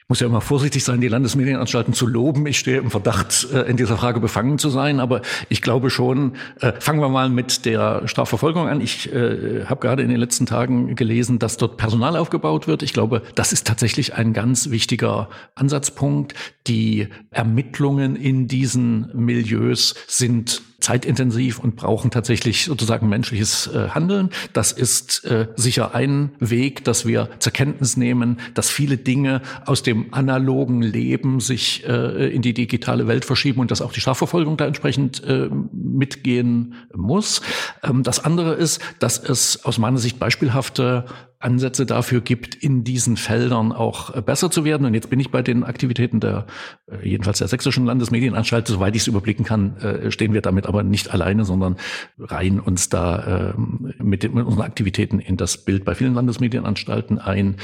Ich 0.03 0.09
muss 0.09 0.19
ja 0.19 0.27
immer 0.27 0.41
vorsichtig 0.41 0.83
sein, 0.83 0.99
die 0.99 1.07
Landesmedienanstalten 1.07 1.93
zu 1.93 2.05
loben. 2.05 2.45
Ich 2.45 2.59
stehe 2.59 2.77
im 2.77 2.91
Verdacht, 2.91 3.47
äh, 3.53 3.61
in 3.61 3.77
dieser 3.77 3.95
Frage 3.95 4.19
befangen 4.19 4.57
zu 4.57 4.69
sein. 4.69 4.99
Aber 4.99 5.21
ich 5.47 5.61
glaube 5.61 5.89
schon, 5.89 6.33
äh, 6.59 6.73
fangen 6.77 6.99
wir 6.99 7.07
mal 7.07 7.29
mit 7.29 7.63
der 7.63 8.05
Strafverfolgung 8.05 8.67
an. 8.67 8.81
Ich 8.81 9.13
äh, 9.13 9.63
habe 9.63 9.79
gerade 9.79 10.03
in 10.03 10.09
den 10.09 10.19
letzten 10.19 10.45
Tagen 10.45 10.95
gelesen, 10.95 11.39
dass 11.39 11.55
dort 11.55 11.77
Personal 11.77 12.17
aufgebaut 12.17 12.67
wird. 12.67 12.83
Ich 12.83 12.91
glaube, 12.91 13.21
das 13.35 13.53
ist 13.53 13.65
tatsächlich 13.65 14.13
ein 14.13 14.33
ganz 14.33 14.71
wichtiger 14.71 15.29
Ansatzpunkt. 15.55 16.33
Die 16.67 17.07
Ermittlungen 17.31 18.17
in 18.17 18.49
diesen 18.49 19.09
Milieus 19.13 19.95
sind 20.07 20.61
zeitintensiv 20.83 21.59
und 21.59 21.77
brauchen 21.77 22.11
tatsächlich 22.11 22.65
sozusagen 22.65 23.07
menschliches 23.07 23.67
äh, 23.67 23.89
Handeln. 23.89 24.29
Das 24.51 24.73
ist 24.73 25.23
äh, 25.23 25.47
sicher 25.55 25.95
ein 25.95 26.31
Weg, 26.39 26.83
dass 26.83 27.05
wir 27.05 27.29
zur 27.39 27.53
Kenntnis 27.53 27.95
nehmen, 27.95 28.39
dass 28.53 28.69
viele 28.69 28.97
Dinge 28.97 29.41
aus 29.65 29.81
dem 29.81 30.13
analogen 30.13 30.81
Leben 30.81 31.39
sich 31.39 31.85
äh, 31.87 32.33
in 32.33 32.41
die 32.41 32.53
digitale 32.53 33.07
Welt 33.07 33.23
verschieben 33.23 33.61
und 33.61 33.71
dass 33.71 33.81
auch 33.81 33.93
die 33.93 34.01
Strafverfolgung 34.01 34.57
da 34.57 34.65
entsprechend 34.65 35.23
äh, 35.23 35.49
mitgehen 35.71 36.75
muss. 36.93 37.41
Ähm, 37.81 38.03
das 38.03 38.23
andere 38.23 38.53
ist, 38.53 38.81
dass 38.99 39.17
es 39.17 39.63
aus 39.63 39.77
meiner 39.77 39.97
Sicht 39.97 40.19
beispielhafte 40.19 41.05
Ansätze 41.43 41.85
dafür 41.85 42.21
gibt, 42.21 42.55
in 42.55 42.83
diesen 42.83 43.17
Feldern 43.17 43.71
auch 43.71 44.15
äh, 44.15 44.21
besser 44.21 44.49
zu 44.49 44.63
werden. 44.65 44.85
Und 44.85 44.93
jetzt 44.93 45.09
bin 45.09 45.19
ich 45.19 45.31
bei 45.31 45.41
den 45.41 45.63
Aktivitäten 45.63 46.19
der, 46.19 46.45
äh, 46.87 47.07
jedenfalls 47.07 47.39
der 47.39 47.47
Sächsischen 47.47 47.85
Landesmedienanstalt, 47.85 48.67
soweit 48.67 48.95
ich 48.95 49.03
es 49.03 49.07
überblicken 49.07 49.45
kann, 49.45 49.77
äh, 49.77 50.11
stehen 50.11 50.33
wir 50.33 50.41
damit 50.41 50.65
aber 50.65 50.83
nicht 50.83 51.13
alleine, 51.13 51.45
sondern 51.45 51.75
reihen 52.17 52.59
uns 52.59 52.89
da 52.89 53.53
ähm, 53.57 53.93
mit, 53.99 54.23
den, 54.23 54.33
mit 54.33 54.45
unseren 54.45 54.63
Aktivitäten 54.63 55.19
in 55.19 55.37
das 55.37 55.57
Bild 55.57 55.85
bei 55.85 55.95
vielen 55.95 56.13
Landesmedienanstalten 56.13 57.19
ein. 57.19 57.55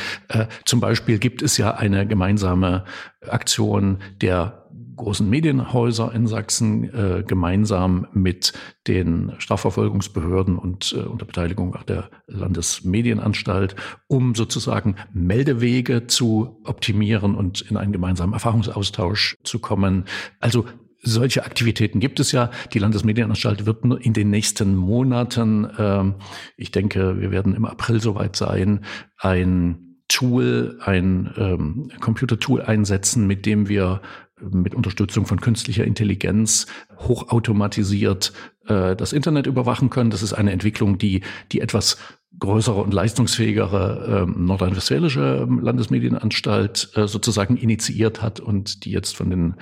Zum 0.65 0.79
Beispiel 0.79 1.17
gibt 1.17 1.41
es 1.41 1.57
ja 1.57 1.75
eine 1.75 2.05
gemeinsame 2.05 2.83
Aktion 3.27 3.99
der 4.21 4.58
großen 4.99 5.27
Medienhäuser 5.27 6.13
in 6.13 6.27
Sachsen 6.27 6.83
äh, 6.93 7.23
gemeinsam 7.25 8.07
mit 8.13 8.53
den 8.87 9.33
Strafverfolgungsbehörden 9.39 10.57
und 10.57 10.93
äh, 10.95 11.01
unter 11.01 11.25
Beteiligung 11.25 11.75
auch 11.75 11.83
der 11.83 12.09
Landesmedienanstalt, 12.27 13.75
um 14.07 14.35
sozusagen 14.35 14.95
Meldewege 15.11 16.07
zu 16.07 16.61
optimieren 16.65 17.35
und 17.35 17.61
in 17.61 17.77
einen 17.77 17.93
gemeinsamen 17.93 18.33
Erfahrungsaustausch 18.33 19.37
zu 19.43 19.59
kommen. 19.59 20.05
Also 20.39 20.65
solche 21.01 21.45
Aktivitäten 21.45 21.99
gibt 21.99 22.19
es 22.19 22.31
ja. 22.33 22.51
Die 22.73 22.79
Landesmedienanstalt 22.79 23.65
wird 23.65 23.85
in 24.03 24.13
den 24.13 24.29
nächsten 24.29 24.75
Monaten, 24.75 25.65
äh, 25.65 26.13
ich 26.57 26.71
denke, 26.71 27.19
wir 27.19 27.31
werden 27.31 27.55
im 27.55 27.65
April 27.65 28.01
soweit 28.01 28.35
sein, 28.35 28.81
ein 29.17 29.89
Tool, 30.09 30.79
ein 30.81 31.31
ähm, 31.37 31.91
Computertool 32.01 32.63
einsetzen, 32.63 33.27
mit 33.27 33.45
dem 33.45 33.69
wir 33.69 34.01
mit 34.41 34.75
Unterstützung 34.75 35.25
von 35.25 35.41
künstlicher 35.41 35.83
Intelligenz 35.83 36.67
hochautomatisiert 36.97 38.33
äh, 38.67 38.95
das 38.95 39.13
Internet 39.13 39.47
überwachen 39.47 39.89
können. 39.89 40.09
Das 40.09 40.23
ist 40.23 40.33
eine 40.33 40.51
Entwicklung, 40.51 40.97
die 40.97 41.21
die 41.51 41.61
etwas 41.61 41.97
größere 42.37 42.81
und 42.81 42.93
leistungsfähigere 42.93 44.25
äh, 44.27 44.39
nordrhein-westfälische 44.39 45.47
Landesmedienanstalt 45.49 46.91
äh, 46.95 47.07
sozusagen 47.07 47.57
initiiert 47.57 48.21
hat 48.21 48.39
und 48.39 48.85
die 48.85 48.91
jetzt 48.91 49.17
von 49.17 49.29
den 49.29 49.55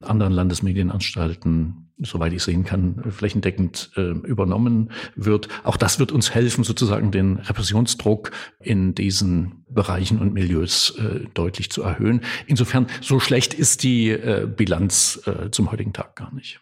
anderen 0.00 0.32
Landesmedienanstalten 0.32 1.87
soweit 2.00 2.32
ich 2.32 2.42
sehen 2.42 2.64
kann, 2.64 3.02
flächendeckend 3.10 3.90
äh, 3.96 4.00
übernommen 4.00 4.90
wird. 5.16 5.48
Auch 5.64 5.76
das 5.76 5.98
wird 5.98 6.12
uns 6.12 6.34
helfen, 6.34 6.64
sozusagen 6.64 7.10
den 7.10 7.38
Repressionsdruck 7.38 8.30
in 8.60 8.94
diesen 8.94 9.64
Bereichen 9.68 10.18
und 10.18 10.32
Milieus 10.32 10.96
äh, 10.98 11.26
deutlich 11.34 11.70
zu 11.70 11.82
erhöhen. 11.82 12.22
Insofern, 12.46 12.86
so 13.00 13.20
schlecht 13.20 13.54
ist 13.54 13.82
die 13.82 14.10
äh, 14.10 14.46
Bilanz 14.46 15.20
äh, 15.26 15.50
zum 15.50 15.70
heutigen 15.70 15.92
Tag 15.92 16.16
gar 16.16 16.32
nicht. 16.32 16.60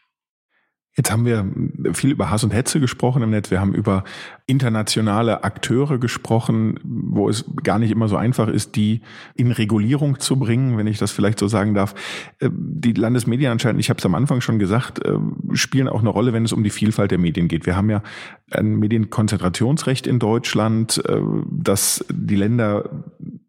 Jetzt 0.97 1.13
haben 1.13 1.27
wir 1.27 1.47
viel 1.93 2.11
über 2.11 2.31
Hass 2.31 2.43
und 2.43 2.55
Hetze 2.55 2.81
gesprochen 2.81 3.23
im 3.23 3.29
Netz. 3.29 3.51
Wir 3.51 3.61
haben 3.61 3.75
über 3.75 4.03
internationale 4.47 5.45
Akteure 5.45 5.99
gesprochen, 5.99 6.81
wo 6.83 7.29
es 7.29 7.45
gar 7.63 7.79
nicht 7.79 7.91
immer 7.91 8.09
so 8.09 8.17
einfach 8.17 8.49
ist, 8.49 8.77
die 8.77 9.03
in 9.35 9.53
Regulierung 9.53 10.21
zu 10.21 10.39
bringen, 10.39 10.79
wenn 10.79 10.87
ich 10.87 10.97
das 10.97 11.13
vielleicht 11.13 11.39
so 11.39 11.49
sagen 11.49 11.75
darf. 11.75 11.95
Äh, 12.39 12.49
die 12.51 12.95
Landesmedienanstalten, 12.95 13.79
ich 13.79 13.91
habe 13.91 13.99
es 13.99 14.07
am 14.07 14.15
Anfang 14.15 14.41
schon 14.41 14.59
gesagt, 14.59 15.05
äh, 15.05 15.19
spielen 15.53 15.89
auch 15.89 16.01
eine 16.01 16.09
Rolle, 16.09 16.33
wenn 16.33 16.47
es 16.47 16.55
um 16.55 16.65
die 16.65 16.71
Vielfalt 16.71 17.11
der 17.11 17.19
Medien 17.19 17.49
geht. 17.49 17.67
Wir 17.67 17.77
haben 17.77 17.91
ja 17.91 18.03
ein 18.51 18.77
Medienkonzentrationsrecht 18.77 20.07
in 20.07 20.19
Deutschland, 20.19 21.03
äh, 21.07 21.21
das 21.51 22.07
die 22.11 22.37
Länder 22.37 23.05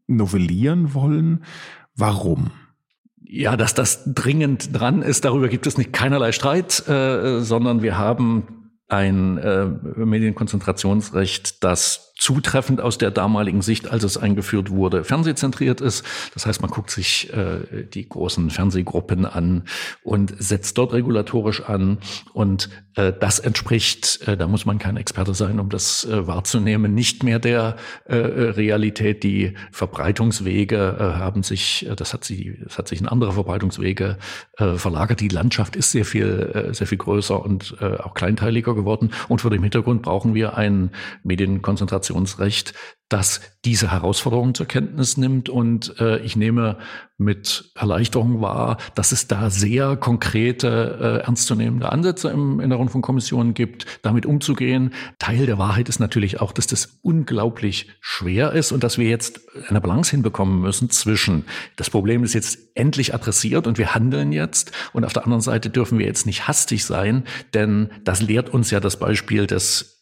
novellieren 0.07 0.93
wollen. 0.93 1.45
Warum? 1.95 2.51
Ja, 3.29 3.57
dass 3.57 3.73
das 3.73 4.03
dringend 4.05 4.79
dran 4.79 5.01
ist, 5.01 5.25
darüber 5.25 5.49
gibt 5.49 5.67
es 5.67 5.77
nicht 5.77 5.91
keinerlei 5.91 6.31
Streit, 6.31 6.87
äh, 6.87 7.41
sondern 7.41 7.81
wir 7.81 7.97
haben 7.97 8.56
ein 8.87 9.37
äh, 9.37 9.65
Medienkonzentrationsrecht, 9.65 11.63
das 11.63 12.07
zutreffend 12.17 12.81
aus 12.81 12.97
der 12.97 13.11
damaligen 13.11 13.61
Sicht, 13.61 13.91
als 13.91 14.03
es 14.03 14.17
eingeführt 14.17 14.71
wurde, 14.71 15.03
fernsehzentriert 15.03 15.81
ist. 15.81 16.03
Das 16.33 16.45
heißt, 16.45 16.61
man 16.61 16.71
guckt 16.71 16.89
sich 16.89 17.31
äh, 17.31 17.83
die 17.93 18.09
großen 18.09 18.49
Fernsehgruppen 18.49 19.25
an 19.25 19.63
und 20.03 20.33
setzt 20.39 20.77
dort 20.77 20.93
regulatorisch 20.93 21.61
an. 21.63 21.99
Und 22.33 22.69
äh, 22.95 23.13
das 23.13 23.39
entspricht, 23.39 24.27
äh, 24.27 24.35
da 24.35 24.47
muss 24.47 24.65
man 24.65 24.79
kein 24.79 24.97
Experte 24.97 25.35
sein, 25.35 25.59
um 25.59 25.69
das 25.69 26.05
äh, 26.05 26.25
wahrzunehmen, 26.25 26.95
nicht 26.95 27.23
mehr 27.23 27.39
der 27.39 27.75
äh, 28.05 28.15
Realität. 28.15 29.23
Die 29.23 29.53
Verbreitungswege 29.71 30.97
äh, 30.99 31.03
haben 31.19 31.43
sich, 31.43 31.87
äh, 31.87 31.95
das 31.95 32.13
hat 32.13 32.23
sie, 32.23 32.57
das 32.63 32.79
hat 32.79 32.87
sich 32.87 32.99
in 32.99 33.07
andere 33.07 33.33
Verbreitungswege 33.33 34.17
äh, 34.57 34.73
verlagert. 34.73 35.19
Die 35.19 35.27
Landschaft 35.27 35.75
ist 35.75 35.91
sehr 35.91 36.05
viel, 36.05 36.51
äh, 36.69 36.73
sehr 36.73 36.87
viel 36.87 36.97
größer 36.97 37.39
und 37.39 37.75
äh, 37.79 37.97
auch 37.97 38.15
kleinteiliger 38.15 38.73
geworden. 38.77 39.11
Und 39.27 39.41
vor 39.41 39.51
dem 39.51 39.63
Hintergrund 39.63 40.03
brauchen 40.03 40.33
wir 40.33 40.57
ein 40.57 40.91
Medienkonzentration 41.23 42.07
Informationsrecht, 42.07 42.73
das 43.09 43.41
diese 43.63 43.91
Herausforderungen 43.91 44.53
zur 44.53 44.65
Kenntnis 44.65 45.17
nimmt. 45.17 45.49
Und 45.49 45.99
äh, 45.99 46.19
ich 46.19 46.35
nehme 46.35 46.77
mit 47.17 47.71
Erleichterung 47.75 48.41
wahr, 48.41 48.77
dass 48.95 49.11
es 49.11 49.27
da 49.27 49.49
sehr 49.49 49.95
konkrete, 49.95 51.21
äh, 51.21 51.25
ernstzunehmende 51.25 51.91
Ansätze 51.91 52.29
im, 52.29 52.59
in 52.59 52.69
der 52.69 52.77
Rundfunkkommission 52.77 53.53
gibt, 53.53 53.85
damit 54.03 54.25
umzugehen. 54.25 54.93
Teil 55.19 55.45
der 55.45 55.57
Wahrheit 55.57 55.89
ist 55.89 55.99
natürlich 55.99 56.41
auch, 56.41 56.51
dass 56.51 56.67
das 56.67 56.99
unglaublich 57.01 57.89
schwer 58.01 58.51
ist 58.51 58.71
und 58.71 58.83
dass 58.83 58.97
wir 58.97 59.09
jetzt 59.09 59.41
eine 59.69 59.81
Balance 59.81 60.11
hinbekommen 60.11 60.61
müssen 60.61 60.89
zwischen, 60.89 61.45
das 61.75 61.89
Problem 61.89 62.23
ist 62.23 62.33
jetzt 62.33 62.59
endlich 62.75 63.13
adressiert 63.13 63.67
und 63.67 63.77
wir 63.77 63.95
handeln 63.95 64.31
jetzt. 64.31 64.71
Und 64.93 65.05
auf 65.05 65.13
der 65.13 65.23
anderen 65.23 65.41
Seite 65.41 65.69
dürfen 65.69 65.97
wir 65.97 66.05
jetzt 66.05 66.25
nicht 66.25 66.47
hastig 66.47 66.85
sein, 66.85 67.23
denn 67.53 67.89
das 68.03 68.21
lehrt 68.21 68.49
uns 68.49 68.69
ja 68.69 68.79
das 68.79 68.97
Beispiel 68.97 69.47
des 69.47 69.96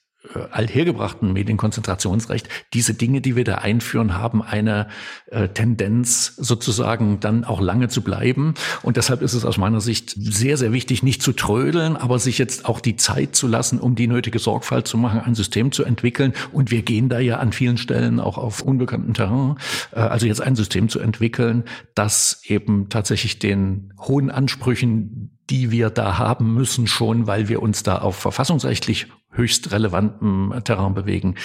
althergebrachten 0.51 1.33
Medienkonzentrationsrecht, 1.33 2.49
diese 2.73 2.93
Dinge, 2.93 3.21
die 3.21 3.35
wir 3.35 3.43
da 3.43 3.55
einführen, 3.55 4.17
haben 4.17 4.41
eine 4.41 4.87
äh, 5.27 5.49
Tendenz 5.49 6.35
sozusagen 6.37 7.19
dann 7.19 7.43
auch 7.43 7.61
lange 7.61 7.87
zu 7.87 8.01
bleiben. 8.01 8.53
Und 8.81 8.97
deshalb 8.97 9.21
ist 9.21 9.33
es 9.33 9.45
aus 9.45 9.57
meiner 9.57 9.81
Sicht 9.81 10.15
sehr, 10.17 10.57
sehr 10.57 10.71
wichtig, 10.73 11.03
nicht 11.03 11.21
zu 11.21 11.33
trödeln, 11.33 11.95
aber 11.95 12.19
sich 12.19 12.37
jetzt 12.37 12.65
auch 12.65 12.79
die 12.79 12.95
Zeit 12.95 13.35
zu 13.35 13.47
lassen, 13.47 13.79
um 13.79 13.95
die 13.95 14.07
nötige 14.07 14.39
Sorgfalt 14.39 14.87
zu 14.87 14.97
machen, 14.97 15.19
ein 15.19 15.35
System 15.35 15.71
zu 15.71 15.83
entwickeln. 15.83 16.33
Und 16.51 16.71
wir 16.71 16.81
gehen 16.81 17.09
da 17.09 17.19
ja 17.19 17.37
an 17.37 17.51
vielen 17.51 17.77
Stellen 17.77 18.19
auch 18.19 18.37
auf 18.37 18.61
unbekanntem 18.61 19.13
Terrain. 19.13 19.55
Äh, 19.91 19.99
also 19.99 20.25
jetzt 20.25 20.41
ein 20.41 20.55
System 20.55 20.89
zu 20.89 20.99
entwickeln, 20.99 21.63
das 21.93 22.41
eben 22.45 22.89
tatsächlich 22.89 23.39
den 23.39 23.93
hohen 23.99 24.29
Ansprüchen, 24.31 25.34
die 25.49 25.71
wir 25.71 25.89
da 25.89 26.17
haben 26.17 26.53
müssen, 26.53 26.87
schon 26.87 27.27
weil 27.27 27.47
wir 27.47 27.61
uns 27.61 27.83
da 27.83 27.99
auf 27.99 28.15
verfassungsrechtlich 28.15 29.07
höchst 29.31 29.71
relevantem 29.71 30.53
Terrain 30.63 30.93
bewegen, 30.93 31.35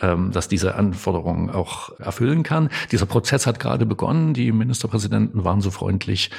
ähm, 0.00 0.30
dass 0.30 0.48
diese 0.48 0.74
Anforderungen 0.76 1.50
auch 1.50 1.98
erfüllen 1.98 2.42
kann. 2.42 2.70
Dieser 2.92 3.06
Prozess 3.06 3.46
hat 3.46 3.60
gerade 3.60 3.86
begonnen. 3.86 4.34
Die 4.34 4.52
Ministerpräsidenten 4.52 5.44
waren 5.44 5.60
so 5.60 5.70
freundlich, 5.70 6.30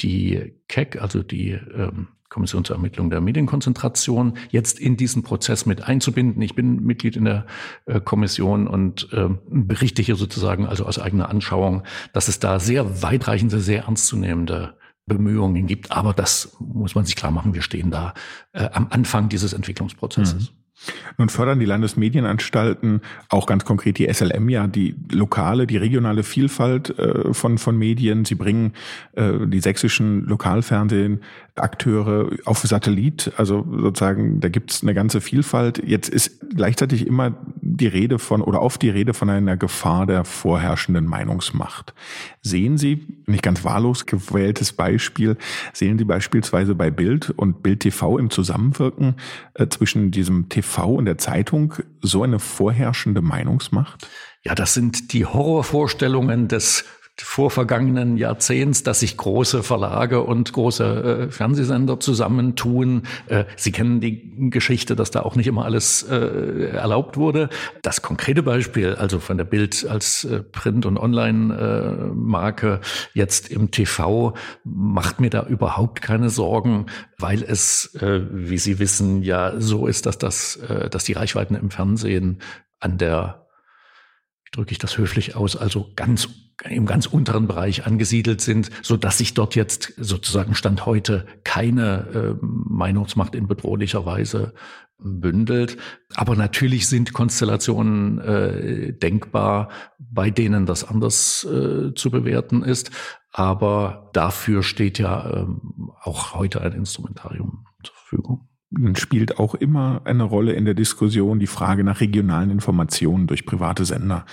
die 0.00 0.54
KEC, 0.68 1.00
also 1.00 1.22
die 1.22 1.50
ähm, 1.50 2.08
Kommission 2.28 2.64
zur 2.64 2.74
Ermittlung 2.74 3.10
der 3.10 3.20
Medienkonzentration, 3.20 4.36
jetzt 4.50 4.80
in 4.80 4.96
diesen 4.96 5.22
Prozess 5.22 5.66
mit 5.66 5.84
einzubinden. 5.84 6.42
Ich 6.42 6.56
bin 6.56 6.82
Mitglied 6.82 7.14
in 7.14 7.26
der 7.26 7.46
äh, 7.86 8.00
Kommission 8.00 8.66
und 8.66 9.08
äh, 9.12 9.28
berichte 9.48 10.02
hier 10.02 10.16
sozusagen 10.16 10.66
also 10.66 10.84
aus 10.84 10.98
eigener 10.98 11.28
Anschauung, 11.28 11.84
dass 12.12 12.26
es 12.26 12.40
da 12.40 12.58
sehr 12.58 13.02
weitreichende, 13.02 13.60
sehr 13.60 13.84
ernstzunehmende 13.84 14.74
Bemühungen 15.06 15.66
gibt. 15.66 15.90
Aber 15.92 16.12
das 16.12 16.56
muss 16.58 16.94
man 16.94 17.04
sich 17.04 17.16
klar 17.16 17.30
machen. 17.30 17.54
Wir 17.54 17.62
stehen 17.62 17.90
da 17.90 18.14
äh, 18.52 18.68
am 18.72 18.88
Anfang 18.90 19.28
dieses 19.28 19.52
Entwicklungsprozesses. 19.52 20.50
Mhm. 20.50 20.63
Nun 21.18 21.28
fördern 21.28 21.60
die 21.60 21.66
Landesmedienanstalten, 21.66 23.00
auch 23.28 23.46
ganz 23.46 23.64
konkret 23.64 23.98
die 23.98 24.12
SLM 24.12 24.48
ja, 24.48 24.66
die 24.66 24.96
lokale, 25.10 25.66
die 25.66 25.76
regionale 25.76 26.22
Vielfalt 26.22 26.98
äh, 26.98 27.32
von, 27.32 27.58
von 27.58 27.78
Medien. 27.78 28.24
Sie 28.24 28.34
bringen 28.34 28.72
äh, 29.12 29.46
die 29.46 29.60
sächsischen 29.60 30.24
Lokalfernsehen 30.24 31.20
Akteure 31.56 32.30
auf 32.46 32.58
Satellit, 32.58 33.30
also 33.36 33.64
sozusagen, 33.70 34.40
da 34.40 34.48
gibt's 34.48 34.82
eine 34.82 34.92
ganze 34.92 35.20
Vielfalt. 35.20 35.80
Jetzt 35.86 36.08
ist 36.08 36.40
gleichzeitig 36.56 37.06
immer 37.06 37.36
die 37.60 37.86
Rede 37.86 38.18
von 38.18 38.42
oder 38.42 38.60
oft 38.60 38.82
die 38.82 38.90
Rede 38.90 39.14
von 39.14 39.30
einer 39.30 39.56
Gefahr 39.56 40.06
der 40.06 40.24
vorherrschenden 40.24 41.06
Meinungsmacht. 41.06 41.94
Sehen 42.42 42.76
Sie, 42.76 43.06
nicht 43.26 43.44
ganz 43.44 43.64
wahllos 43.64 44.06
gewähltes 44.06 44.72
Beispiel, 44.72 45.36
sehen 45.72 45.96
Sie 45.96 46.04
beispielsweise 46.04 46.74
bei 46.74 46.90
Bild 46.90 47.30
und 47.30 47.62
Bild 47.62 47.80
TV 47.80 48.18
im 48.18 48.30
Zusammenwirken 48.30 49.14
äh, 49.54 49.68
zwischen 49.68 50.10
diesem 50.10 50.48
TV 50.48 50.63
und 50.96 51.04
der 51.04 51.18
Zeitung 51.18 51.74
so 52.00 52.22
eine 52.22 52.38
vorherrschende 52.38 53.22
Meinungsmacht? 53.22 54.08
Ja, 54.42 54.54
das 54.54 54.74
sind 54.74 55.12
die 55.12 55.24
Horrorvorstellungen 55.24 56.48
des 56.48 56.84
vorvergangenen 57.20 58.16
Jahrzehnts, 58.16 58.82
dass 58.82 59.00
sich 59.00 59.16
große 59.16 59.62
Verlage 59.62 60.22
und 60.22 60.52
große 60.52 61.26
äh, 61.28 61.30
Fernsehsender 61.30 62.00
zusammentun. 62.00 63.02
Äh, 63.26 63.44
Sie 63.56 63.70
kennen 63.70 64.00
die 64.00 64.50
Geschichte, 64.50 64.96
dass 64.96 65.12
da 65.12 65.22
auch 65.22 65.36
nicht 65.36 65.46
immer 65.46 65.64
alles 65.64 66.02
äh, 66.02 66.70
erlaubt 66.70 67.16
wurde. 67.16 67.50
Das 67.82 68.02
konkrete 68.02 68.42
Beispiel, 68.42 68.96
also 68.96 69.20
von 69.20 69.36
der 69.36 69.44
Bild 69.44 69.86
als 69.88 70.24
äh, 70.24 70.40
Print- 70.40 70.86
und 70.86 70.98
Online-Marke 70.98 72.80
jetzt 73.12 73.48
im 73.48 73.70
TV, 73.70 74.34
macht 74.64 75.20
mir 75.20 75.30
da 75.30 75.46
überhaupt 75.46 76.02
keine 76.02 76.30
Sorgen, 76.30 76.86
weil 77.18 77.44
es, 77.44 77.94
äh, 77.94 78.22
wie 78.30 78.58
Sie 78.58 78.80
wissen, 78.80 79.22
ja 79.22 79.60
so 79.60 79.86
ist, 79.86 80.06
dass 80.06 80.18
das, 80.18 80.56
äh, 80.56 80.90
dass 80.90 81.04
die 81.04 81.12
Reichweiten 81.12 81.54
im 81.54 81.70
Fernsehen 81.70 82.40
an 82.80 82.98
der 82.98 83.43
drücke 84.54 84.72
ich 84.72 84.78
das 84.78 84.96
höflich 84.98 85.36
aus, 85.36 85.56
also 85.56 85.90
ganz 85.96 86.28
im 86.62 86.86
ganz 86.86 87.06
unteren 87.06 87.48
Bereich 87.48 87.84
angesiedelt 87.84 88.40
sind, 88.40 88.70
so 88.82 88.96
dass 88.96 89.18
sich 89.18 89.34
dort 89.34 89.56
jetzt 89.56 89.92
sozusagen 89.96 90.54
Stand 90.54 90.86
heute 90.86 91.26
keine 91.42 92.06
äh, 92.14 92.34
Meinungsmacht 92.40 93.34
in 93.34 93.48
bedrohlicher 93.48 94.06
Weise 94.06 94.54
bündelt. 94.98 95.76
Aber 96.14 96.36
natürlich 96.36 96.88
sind 96.88 97.12
Konstellationen 97.12 98.18
äh, 98.20 98.92
denkbar, 98.92 99.68
bei 99.98 100.30
denen 100.30 100.64
das 100.66 100.84
anders 100.84 101.44
äh, 101.44 101.92
zu 101.94 102.10
bewerten 102.10 102.62
ist. 102.62 102.90
Aber 103.32 104.10
dafür 104.12 104.62
steht 104.62 104.98
ja 105.00 105.28
ähm, 105.42 105.90
auch 106.00 106.34
heute 106.34 106.60
ein 106.60 106.72
Instrumentarium 106.72 107.66
zur 107.82 107.94
Verfügung. 107.94 108.48
Spielt 108.96 109.38
auch 109.38 109.54
immer 109.54 110.02
eine 110.04 110.24
Rolle 110.24 110.52
in 110.52 110.64
der 110.64 110.74
Diskussion 110.74 111.38
die 111.38 111.46
Frage 111.46 111.84
nach 111.84 112.00
regionalen 112.00 112.50
Informationen 112.50 113.26
durch 113.26 113.46
private 113.46 113.84
Sender. 113.84 114.24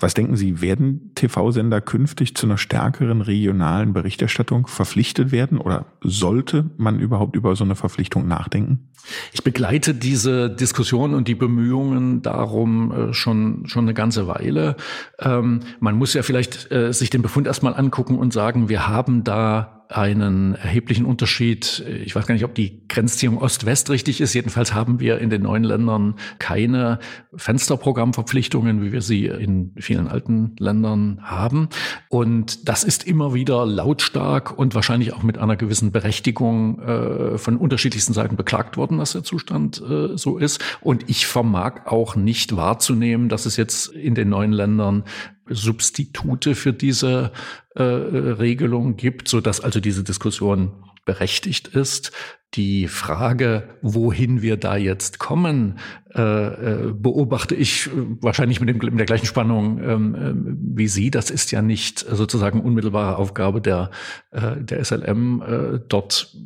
Was 0.00 0.14
denken 0.14 0.36
Sie, 0.36 0.60
werden 0.60 1.10
TV-Sender 1.16 1.80
künftig 1.80 2.36
zu 2.36 2.46
einer 2.46 2.56
stärkeren 2.56 3.20
regionalen 3.20 3.92
Berichterstattung 3.92 4.68
verpflichtet 4.68 5.32
werden 5.32 5.58
oder 5.58 5.86
sollte 6.00 6.70
man 6.76 7.00
überhaupt 7.00 7.34
über 7.34 7.56
so 7.56 7.64
eine 7.64 7.74
Verpflichtung 7.74 8.28
nachdenken? 8.28 8.90
Ich 9.32 9.42
begleite 9.42 9.94
diese 9.94 10.50
Diskussion 10.50 11.14
und 11.14 11.26
die 11.26 11.34
Bemühungen 11.34 12.22
darum 12.22 12.92
äh, 12.92 13.12
schon, 13.12 13.66
schon 13.66 13.86
eine 13.86 13.94
ganze 13.94 14.28
Weile. 14.28 14.76
Ähm, 15.18 15.60
man 15.80 15.96
muss 15.96 16.14
ja 16.14 16.22
vielleicht 16.22 16.70
äh, 16.70 16.92
sich 16.92 17.10
den 17.10 17.22
Befund 17.22 17.48
erstmal 17.48 17.74
angucken 17.74 18.18
und 18.18 18.32
sagen, 18.32 18.68
wir 18.68 18.86
haben 18.86 19.24
da 19.24 19.77
einen 19.88 20.54
erheblichen 20.54 21.06
Unterschied. 21.06 21.84
Ich 22.04 22.14
weiß 22.14 22.26
gar 22.26 22.34
nicht, 22.34 22.44
ob 22.44 22.54
die 22.54 22.86
Grenzziehung 22.88 23.38
Ost-West 23.38 23.88
richtig 23.88 24.20
ist. 24.20 24.34
Jedenfalls 24.34 24.74
haben 24.74 25.00
wir 25.00 25.18
in 25.18 25.30
den 25.30 25.42
neuen 25.42 25.64
Ländern 25.64 26.16
keine 26.38 26.98
Fensterprogrammverpflichtungen, 27.34 28.82
wie 28.82 28.92
wir 28.92 29.00
sie 29.00 29.26
in 29.26 29.72
vielen 29.78 30.06
alten 30.06 30.56
Ländern 30.58 31.20
haben. 31.22 31.68
Und 32.10 32.68
das 32.68 32.84
ist 32.84 33.06
immer 33.06 33.32
wieder 33.32 33.64
lautstark 33.64 34.58
und 34.58 34.74
wahrscheinlich 34.74 35.14
auch 35.14 35.22
mit 35.22 35.38
einer 35.38 35.56
gewissen 35.56 35.90
Berechtigung 35.90 36.80
äh, 36.80 37.38
von 37.38 37.56
unterschiedlichsten 37.56 38.12
Seiten 38.12 38.36
beklagt 38.36 38.76
worden, 38.76 38.98
dass 38.98 39.12
der 39.12 39.24
Zustand 39.24 39.80
äh, 39.80 40.18
so 40.18 40.36
ist. 40.36 40.62
Und 40.82 41.08
ich 41.08 41.26
vermag 41.26 41.86
auch 41.86 42.14
nicht 42.14 42.56
wahrzunehmen, 42.56 43.30
dass 43.30 43.46
es 43.46 43.56
jetzt 43.56 43.88
in 43.88 44.14
den 44.14 44.28
neuen 44.28 44.52
Ländern 44.52 45.04
Substitute 45.50 46.54
für 46.54 46.72
diese 46.72 47.32
äh, 47.74 47.82
Regelung 47.82 48.96
gibt, 48.96 49.28
so 49.28 49.40
dass 49.40 49.60
also 49.60 49.80
diese 49.80 50.04
Diskussion 50.04 50.72
berechtigt 51.04 51.68
ist. 51.68 52.12
Die 52.54 52.88
Frage, 52.88 53.68
wohin 53.82 54.42
wir 54.42 54.56
da 54.56 54.76
jetzt 54.76 55.18
kommen, 55.18 55.78
äh, 56.14 56.20
äh 56.20 56.92
beobachte 56.92 57.54
ich 57.54 57.90
wahrscheinlich 58.20 58.60
mit, 58.60 58.68
dem, 58.68 58.76
mit 58.76 58.98
der 58.98 59.06
gleichen 59.06 59.26
Spannung 59.26 59.82
ähm, 59.82 60.14
äh, 60.14 60.32
wie 60.76 60.88
Sie. 60.88 61.10
Das 61.10 61.30
ist 61.30 61.50
ja 61.50 61.62
nicht 61.62 62.00
sozusagen 62.00 62.60
unmittelbare 62.60 63.16
Aufgabe 63.16 63.60
der, 63.60 63.90
äh, 64.32 64.56
der 64.58 64.84
SLM, 64.84 65.42
äh, 65.42 65.80
dort 65.88 66.36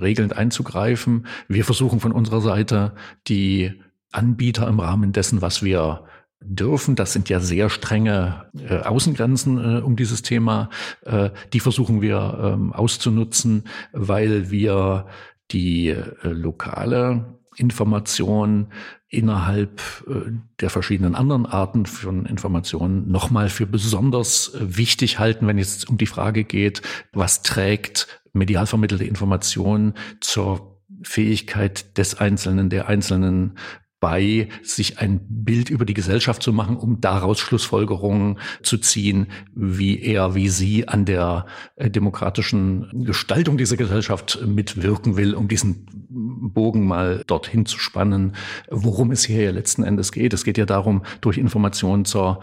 regelnd 0.00 0.36
einzugreifen. 0.36 1.26
Wir 1.48 1.64
versuchen 1.64 2.00
von 2.00 2.12
unserer 2.12 2.40
Seite 2.40 2.94
die 3.28 3.72
Anbieter 4.12 4.66
im 4.66 4.80
Rahmen 4.80 5.12
dessen, 5.12 5.40
was 5.40 5.62
wir 5.62 6.04
dürfen. 6.42 6.96
Das 6.96 7.12
sind 7.12 7.28
ja 7.28 7.40
sehr 7.40 7.70
strenge 7.70 8.46
äh, 8.58 8.78
Außengrenzen 8.78 9.78
äh, 9.78 9.80
um 9.80 9.96
dieses 9.96 10.22
Thema. 10.22 10.70
Äh, 11.04 11.30
die 11.52 11.60
versuchen 11.60 12.00
wir 12.00 12.38
ähm, 12.42 12.72
auszunutzen, 12.72 13.64
weil 13.92 14.50
wir 14.50 15.06
die 15.50 15.88
äh, 15.88 16.04
lokale 16.22 17.38
Information 17.56 18.68
innerhalb 19.08 19.80
äh, 20.08 20.30
der 20.60 20.70
verschiedenen 20.70 21.14
anderen 21.14 21.44
Arten 21.44 21.84
von 21.84 22.26
Informationen 22.26 23.10
nochmal 23.10 23.48
für 23.48 23.66
besonders 23.66 24.54
äh, 24.54 24.76
wichtig 24.76 25.18
halten, 25.18 25.46
wenn 25.46 25.58
es 25.58 25.84
um 25.84 25.98
die 25.98 26.06
Frage 26.06 26.44
geht, 26.44 26.82
was 27.12 27.42
trägt 27.42 28.22
medial 28.32 28.66
vermittelte 28.66 29.04
Information 29.04 29.94
zur 30.20 30.80
Fähigkeit 31.02 31.98
des 31.98 32.14
Einzelnen, 32.18 32.70
der 32.70 32.88
Einzelnen 32.88 33.58
bei, 34.00 34.48
sich 34.62 34.98
ein 34.98 35.20
Bild 35.28 35.68
über 35.68 35.84
die 35.84 35.94
Gesellschaft 35.94 36.42
zu 36.42 36.52
machen, 36.52 36.76
um 36.76 37.00
daraus 37.00 37.38
Schlussfolgerungen 37.38 38.38
zu 38.62 38.78
ziehen, 38.78 39.26
wie 39.54 40.00
er, 40.00 40.34
wie 40.34 40.48
sie 40.48 40.88
an 40.88 41.04
der 41.04 41.46
äh, 41.76 41.90
demokratischen 41.90 43.04
Gestaltung 43.04 43.58
dieser 43.58 43.76
Gesellschaft 43.76 44.40
mitwirken 44.46 45.16
will, 45.16 45.34
um 45.34 45.48
diesen 45.48 45.86
Bogen 46.08 46.86
mal 46.86 47.22
dorthin 47.26 47.66
zu 47.66 47.78
spannen, 47.78 48.34
worum 48.70 49.12
es 49.12 49.24
hier 49.24 49.42
ja 49.42 49.50
letzten 49.50 49.84
Endes 49.84 50.12
geht. 50.12 50.32
Es 50.32 50.44
geht 50.44 50.58
ja 50.58 50.66
darum, 50.66 51.02
durch 51.20 51.36
Informationen 51.36 52.06
zur 52.06 52.40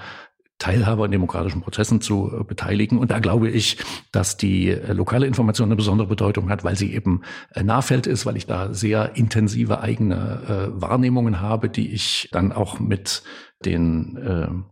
Teilhaber 0.59 1.05
in 1.05 1.11
demokratischen 1.11 1.61
Prozessen 1.61 2.01
zu 2.01 2.31
äh, 2.33 2.43
beteiligen. 2.43 2.97
Und 2.97 3.11
da 3.11 3.19
glaube 3.19 3.49
ich, 3.49 3.77
dass 4.11 4.37
die 4.37 4.69
äh, 4.69 4.93
lokale 4.93 5.27
Information 5.27 5.67
eine 5.67 5.75
besondere 5.75 6.07
Bedeutung 6.07 6.49
hat, 6.49 6.63
weil 6.63 6.75
sie 6.75 6.93
eben 6.93 7.21
äh, 7.53 7.63
Nahfeld 7.63 8.07
ist, 8.07 8.25
weil 8.25 8.37
ich 8.37 8.47
da 8.47 8.73
sehr 8.73 9.15
intensive 9.15 9.81
eigene 9.81 10.71
Wahrnehmungen 10.73 11.41
habe, 11.41 11.69
die 11.69 11.91
ich 11.91 12.29
dann 12.31 12.51
auch 12.51 12.79
mit 12.79 13.23
den 13.65 14.65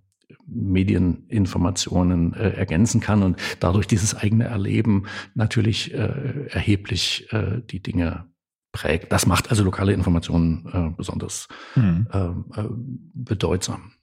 Medieninformationen 0.47 2.33
äh, 2.33 2.51
ergänzen 2.51 3.01
kann 3.01 3.23
und 3.23 3.39
dadurch 3.59 3.87
dieses 3.87 4.15
eigene 4.15 4.45
Erleben 4.45 5.05
natürlich 5.33 5.93
äh, 5.93 6.47
erheblich 6.49 7.27
äh, 7.31 7.61
die 7.69 7.81
Dinge 7.81 8.25
prägt. 8.71 9.11
Das 9.11 9.25
macht 9.25 9.49
also 9.49 9.63
lokale 9.63 9.93
Informationen 9.93 10.93
besonders 10.97 11.47
mhm. 11.75 12.07
bedeutsam. 13.13 13.94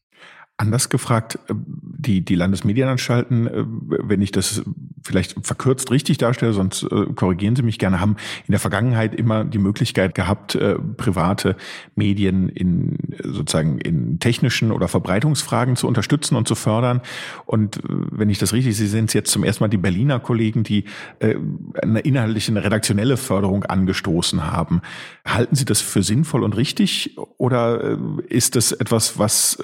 Anders 0.63 0.91
gefragt, 0.91 1.41
äh, 1.49 1.55
die, 1.57 2.25
die 2.25 2.37
Landesmedienanstalten, 2.37 3.47
äh, 3.49 3.65
wenn 3.67 4.23
ich 4.23 4.31
das 4.31 4.63
vielleicht 5.03 5.35
verkürzt 5.45 5.91
richtig 5.91 6.19
darstelle, 6.19 6.53
sonst 6.53 6.85
äh, 6.85 7.07
korrigieren 7.17 7.57
Sie 7.57 7.65
mich 7.65 7.81
gerne, 7.81 7.99
haben 7.99 8.15
in 8.47 8.53
der 8.53 8.61
Vergangenheit 8.61 9.13
immer 9.13 9.45
die 9.45 9.59
Möglichkeit 9.59 10.15
gehabt, 10.15 10.57
private 10.97 11.57
Medien 11.97 12.49
in 12.49 12.97
sozusagen 13.25 13.79
in 13.79 14.21
technischen 14.21 14.71
oder 14.71 14.87
Verbreitungsfragen 14.87 15.75
zu 15.75 15.89
unterstützen 15.89 16.37
und 16.37 16.47
zu 16.47 16.55
fördern. 16.55 17.01
Und 17.45 17.81
wenn 17.83 18.31
ich 18.31 18.39
das 18.39 18.53
richtig 18.53 18.77
sehe, 18.77 18.87
sind 18.87 19.07
es 19.07 19.15
jetzt 19.15 19.33
zum 19.33 19.43
ersten 19.43 19.65
Mal 19.65 19.69
die 19.69 19.79
Berliner 19.79 20.21
Kollegen, 20.21 20.63
die 20.63 20.85
eine 21.21 22.01
inhaltliche, 22.01 22.53
eine 22.53 22.63
redaktionelle 22.63 23.17
Förderung 23.17 23.65
angestoßen 23.65 24.53
haben. 24.53 24.83
Halten 25.27 25.57
Sie 25.57 25.65
das 25.65 25.81
für 25.81 26.03
sinnvoll 26.03 26.45
und 26.45 26.57
richtig 26.57 27.17
oder 27.39 27.99
ist 28.29 28.57
das 28.57 28.73
etwas, 28.73 29.19
was 29.19 29.59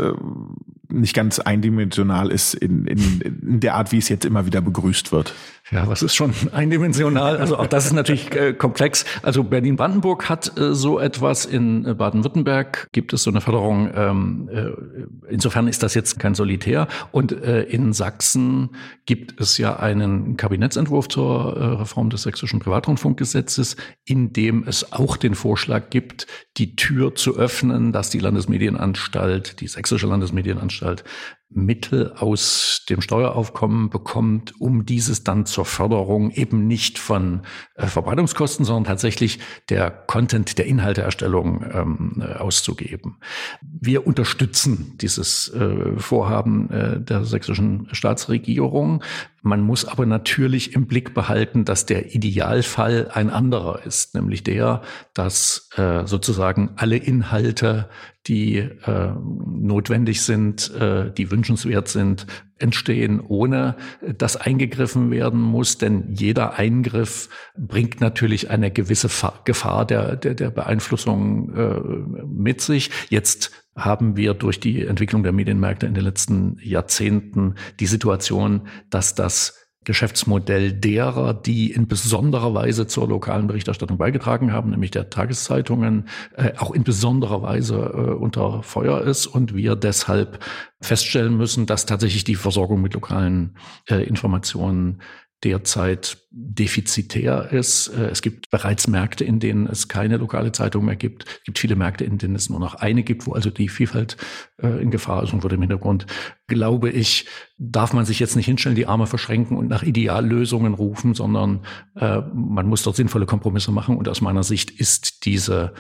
nicht 0.91 1.15
ganz 1.15 1.39
eindimensional 1.39 2.31
ist 2.31 2.55
in, 2.55 2.87
in, 2.87 3.21
in 3.21 3.61
der 3.61 3.75
Art, 3.75 3.93
wie 3.93 3.99
es 3.99 4.09
jetzt 4.09 4.25
immer 4.25 4.47
wieder 4.47 4.61
begrüßt 4.61 5.13
wird. 5.13 5.35
Ja, 5.71 5.87
was 5.87 6.03
ist 6.03 6.15
schon 6.15 6.33
eindimensional? 6.53 7.37
Also 7.37 7.59
auch 7.59 7.67
das 7.67 7.87
ist 7.87 7.93
natürlich 7.93 8.35
äh, 8.35 8.55
komplex. 8.55 9.05
Also 9.23 9.45
Berlin-Brandenburg 9.45 10.29
hat 10.29 10.59
äh, 10.59 10.75
so 10.75 10.99
etwas. 10.99 11.45
In 11.45 11.85
äh, 11.85 11.95
Baden-Württemberg 11.95 12.89
gibt 12.93 13.13
es 13.13 13.23
so 13.23 13.31
eine 13.31 13.41
Förderung. 13.41 13.91
Ähm, 13.95 14.49
äh, 14.51 15.33
insofern 15.33 15.69
ist 15.69 15.83
das 15.83 15.95
jetzt 15.95 16.19
kein 16.19 16.35
Solitär. 16.35 16.89
Und 17.13 17.33
äh, 17.33 17.63
in 17.65 17.93
Sachsen 17.93 18.71
gibt 19.05 19.41
es 19.41 19.59
ja 19.59 19.77
einen 19.77 20.37
Kabinettsentwurf 20.37 21.09
zur 21.09 21.57
äh, 21.57 21.65
Reform 21.81 22.09
des 22.09 22.23
sächsischen 22.23 22.61
Privatrundfunkgesetzes, 22.61 23.77
in 24.07 24.33
dem 24.33 24.65
es 24.67 24.93
auch 24.93 25.17
den 25.17 25.35
Vorschlag 25.35 25.91
gibt, 25.91 26.27
die 26.57 26.77
Tür 26.77 27.15
zu 27.15 27.37
öffnen, 27.37 27.93
dass 27.93 28.11
die 28.11 28.21
Landesmedienanstalt, 28.21 29.61
die 29.61 29.69
sächsische 29.69 30.07
Landesmedienanstalt, 30.07 31.05
Mittel 31.51 32.13
aus 32.13 32.85
dem 32.91 33.01
Steueraufkommen 33.01 33.89
bekommt, 33.89 34.61
um 34.61 34.85
dieses 34.85 35.25
dann 35.25 35.47
zur 35.47 35.65
Förderung 35.65 36.31
eben 36.31 36.67
nicht 36.67 36.99
von 36.99 37.43
äh, 37.75 37.87
Verbreitungskosten, 37.87 38.65
sondern 38.67 38.85
tatsächlich 38.85 39.39
der 39.71 39.91
Content, 39.91 40.59
der 40.59 40.67
Inhalteerstellung 40.67 41.65
ähm, 41.73 42.23
äh, 42.23 42.35
auszugeben. 42.35 43.17
Wir 43.63 44.07
unterstützen 44.07 44.95
dieses 45.01 45.49
äh, 45.49 45.97
Vorhaben 45.97 46.71
äh, 46.71 47.01
der 47.01 47.25
sächsischen 47.25 47.89
Staatsregierung. 47.93 49.03
Man 49.49 49.63
muss 49.63 49.87
aber 49.87 50.05
natürlich 50.05 50.75
im 50.75 50.87
Blick 50.87 51.15
behalten, 51.15 51.65
dass 51.65 51.87
der 51.87 52.15
Idealfall 52.15 53.11
ein 53.15 53.31
anderer 53.31 53.83
ist, 53.87 54.15
nämlich 54.15 54.45
der, 54.45 54.83
dass 55.15 55.71
äh, 55.77 56.05
sozusagen 56.05 56.73
alle 56.77 56.99
Inhalte, 56.99 57.89
die 58.27 58.59
äh, 58.59 59.13
notwendig 59.47 60.21
sind, 60.21 60.71
äh, 60.75 61.11
die 61.11 61.31
wünschenswert 61.31 61.89
sind, 61.89 62.27
entstehen, 62.59 63.21
ohne 63.21 63.77
dass 64.19 64.37
eingegriffen 64.37 65.11
werden 65.11 65.41
muss. 65.41 65.79
Denn 65.79 66.13
jeder 66.13 66.59
Eingriff 66.59 67.31
bringt 67.57 68.03
natürlich 68.03 68.51
eine 68.51 68.71
gewisse 68.71 69.09
Gefahr 69.45 69.87
der, 69.87 70.17
der, 70.17 70.35
der 70.35 70.51
Beeinflussung 70.51 71.55
äh, 71.55 71.81
mit 72.27 72.61
sich. 72.61 72.91
Jetzt 73.09 73.51
haben 73.79 74.17
wir 74.17 74.35
durch 74.35 74.61
die 74.61 74.85
Entwicklung 74.85 75.23
der 75.23 75.33
Medienmärkte 75.33 75.87
in 75.87 75.95
den 75.95 76.05
letzten 76.05 76.59
Jahrzehnten 76.63 77.55
die 77.81 77.87
Situation, 77.87 78.69
dass 78.91 79.15
das 79.15 79.69
Geschäftsmodell 79.85 80.73
derer, 80.73 81.33
die 81.33 81.71
in 81.73 81.89
besonderer 81.89 82.53
Weise 82.53 82.87
zur 82.87 83.09
lokalen 83.09 83.47
Berichterstattung 83.47 83.97
beigetragen 83.97 84.53
haben, 84.53 84.69
nämlich 84.69 84.91
der 84.91 85.09
Tageszeitungen, 85.09 86.09
äh, 86.37 86.53
auch 86.59 86.73
in 86.73 86.85
besonderer 86.85 87.41
Weise 87.41 87.77
äh, 87.77 88.13
unter 88.13 88.63
Feuer 88.63 89.01
ist 89.01 89.27
und 89.27 89.55
wir 89.55 89.77
deshalb 89.77 90.45
feststellen 90.83 91.39
müssen, 91.39 91.65
dass 91.65 91.87
tatsächlich 91.87 92.25
die 92.25 92.35
Versorgung 92.35 92.83
mit 92.83 92.93
lokalen 92.93 93.57
äh, 93.89 94.03
Informationen 94.03 95.01
derzeit 95.45 96.19
defizitär 96.31 97.53
ist. 97.53 97.89
Äh, 97.89 98.11
es 98.11 98.23
gibt 98.23 98.51
bereits 98.51 98.89
Märkte, 98.89 99.25
in 99.25 99.41
denen 99.41 99.67
es 99.67 99.89
keine 99.89 100.17
lokale 100.17 100.53
Zeitung 100.53 100.85
mehr 100.85 100.97
gibt. 100.97 101.25
Es 101.27 101.45
gibt 101.45 101.59
viele 101.59 101.77
Märkte, 101.77 102.05
in 102.05 102.19
denen 102.19 102.35
es 102.35 102.51
nur 102.51 102.61
noch 102.61 102.75
eine 102.75 103.03
gibt, 103.03 103.27
wo 103.27 103.33
also 103.33 103.51
die 103.51 103.69
Vielfalt 103.69 104.17
äh, 104.61 104.83
in 104.83 104.91
Gefahr 104.91 105.23
ist. 105.23 105.33
Und 105.33 105.41
vor 105.41 105.51
dem 105.51 105.61
Hintergrund, 105.61 106.07
glaube 106.47 106.91
ich, 106.91 107.27
darf 107.59 107.93
man 107.93 108.05
sich 108.05 108.19
jetzt 108.19 108.37
nicht 108.37 108.47
hinstellen, 108.47 108.77
die 108.77 108.87
Arme 108.87 109.07
verschränken 109.07 109.57
und 109.57 109.69
nach 109.69 109.83
Ideallösungen 109.83 110.75
rufen, 110.75 111.15
sondern 111.15 111.65
äh, 111.97 112.21
man 112.35 112.67
muss 112.67 112.83
dort 112.83 112.97
sinnvolle 112.97 113.27
Kompromisse 113.27 113.71
machen. 113.71 113.97
Und 113.97 114.09
aus 114.09 114.21
meiner 114.21 114.43
Sicht 114.43 114.71
ist 114.71 115.25
diese 115.25 115.73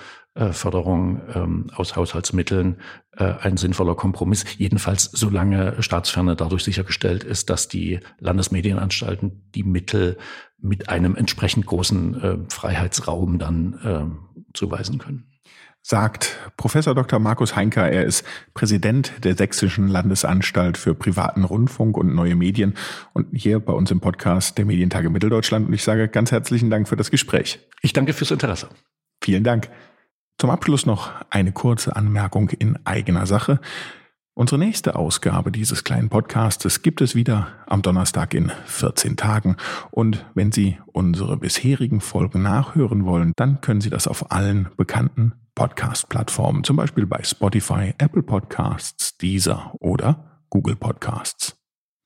Förderung 0.46 1.20
ähm, 1.34 1.70
aus 1.74 1.96
Haushaltsmitteln 1.96 2.80
äh, 3.16 3.24
ein 3.40 3.56
sinnvoller 3.56 3.94
Kompromiss. 3.94 4.44
Jedenfalls 4.56 5.04
solange 5.04 5.82
Staatsferne 5.82 6.36
dadurch 6.36 6.64
sichergestellt 6.64 7.24
ist, 7.24 7.50
dass 7.50 7.68
die 7.68 8.00
Landesmedienanstalten 8.18 9.50
die 9.54 9.64
Mittel 9.64 10.16
mit 10.60 10.88
einem 10.88 11.16
entsprechend 11.16 11.66
großen 11.66 12.22
äh, 12.22 12.38
Freiheitsraum 12.48 13.38
dann 13.38 13.74
äh, 13.82 14.54
zuweisen 14.54 14.98
können 14.98 15.28
sagt 15.88 16.36
Professor 16.58 16.94
Dr. 16.94 17.18
Markus 17.18 17.56
Heinker. 17.56 17.90
Er 17.90 18.04
ist 18.04 18.24
Präsident 18.52 19.24
der 19.24 19.34
Sächsischen 19.36 19.88
Landesanstalt 19.88 20.76
für 20.76 20.94
privaten 20.94 21.44
Rundfunk 21.44 21.96
und 21.96 22.14
neue 22.14 22.34
Medien 22.34 22.74
und 23.14 23.28
hier 23.32 23.58
bei 23.58 23.72
uns 23.72 23.90
im 23.90 24.00
Podcast 24.00 24.58
der 24.58 24.66
Medientage 24.66 25.08
Mitteldeutschland. 25.08 25.66
Und 25.66 25.72
ich 25.72 25.82
sage 25.82 26.08
ganz 26.08 26.30
herzlichen 26.30 26.68
Dank 26.68 26.88
für 26.88 26.96
das 26.96 27.10
Gespräch. 27.10 27.60
Ich 27.80 27.94
danke 27.94 28.12
fürs 28.12 28.30
Interesse. 28.30 28.68
Vielen 29.22 29.44
Dank. 29.44 29.70
Zum 30.38 30.50
Abschluss 30.50 30.86
noch 30.86 31.10
eine 31.30 31.50
kurze 31.50 31.96
Anmerkung 31.96 32.50
in 32.50 32.78
eigener 32.86 33.26
Sache. 33.26 33.60
Unsere 34.34 34.60
nächste 34.60 34.94
Ausgabe 34.94 35.50
dieses 35.50 35.82
kleinen 35.82 36.10
Podcastes 36.10 36.82
gibt 36.82 37.00
es 37.00 37.16
wieder 37.16 37.48
am 37.66 37.82
Donnerstag 37.82 38.34
in 38.34 38.52
14 38.66 39.16
Tagen. 39.16 39.56
Und 39.90 40.24
wenn 40.34 40.52
Sie 40.52 40.78
unsere 40.92 41.38
bisherigen 41.38 42.00
Folgen 42.00 42.42
nachhören 42.42 43.04
wollen, 43.04 43.32
dann 43.34 43.60
können 43.60 43.80
Sie 43.80 43.90
das 43.90 44.06
auf 44.06 44.30
allen 44.30 44.68
bekannten 44.76 45.32
Podcast-Plattformen, 45.56 46.62
zum 46.62 46.76
Beispiel 46.76 47.04
bei 47.04 47.24
Spotify, 47.24 47.94
Apple 47.98 48.22
Podcasts, 48.22 49.16
Deezer 49.18 49.74
oder 49.80 50.44
Google 50.50 50.76
Podcasts. 50.76 51.56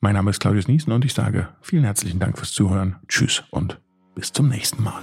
Mein 0.00 0.14
Name 0.14 0.30
ist 0.30 0.40
Claudius 0.40 0.68
Niesen 0.68 0.94
und 0.94 1.04
ich 1.04 1.12
sage 1.12 1.48
vielen 1.60 1.84
herzlichen 1.84 2.18
Dank 2.18 2.38
fürs 2.38 2.52
Zuhören. 2.52 2.96
Tschüss 3.08 3.44
und 3.50 3.78
bis 4.14 4.32
zum 4.32 4.48
nächsten 4.48 4.82
Mal. 4.82 5.02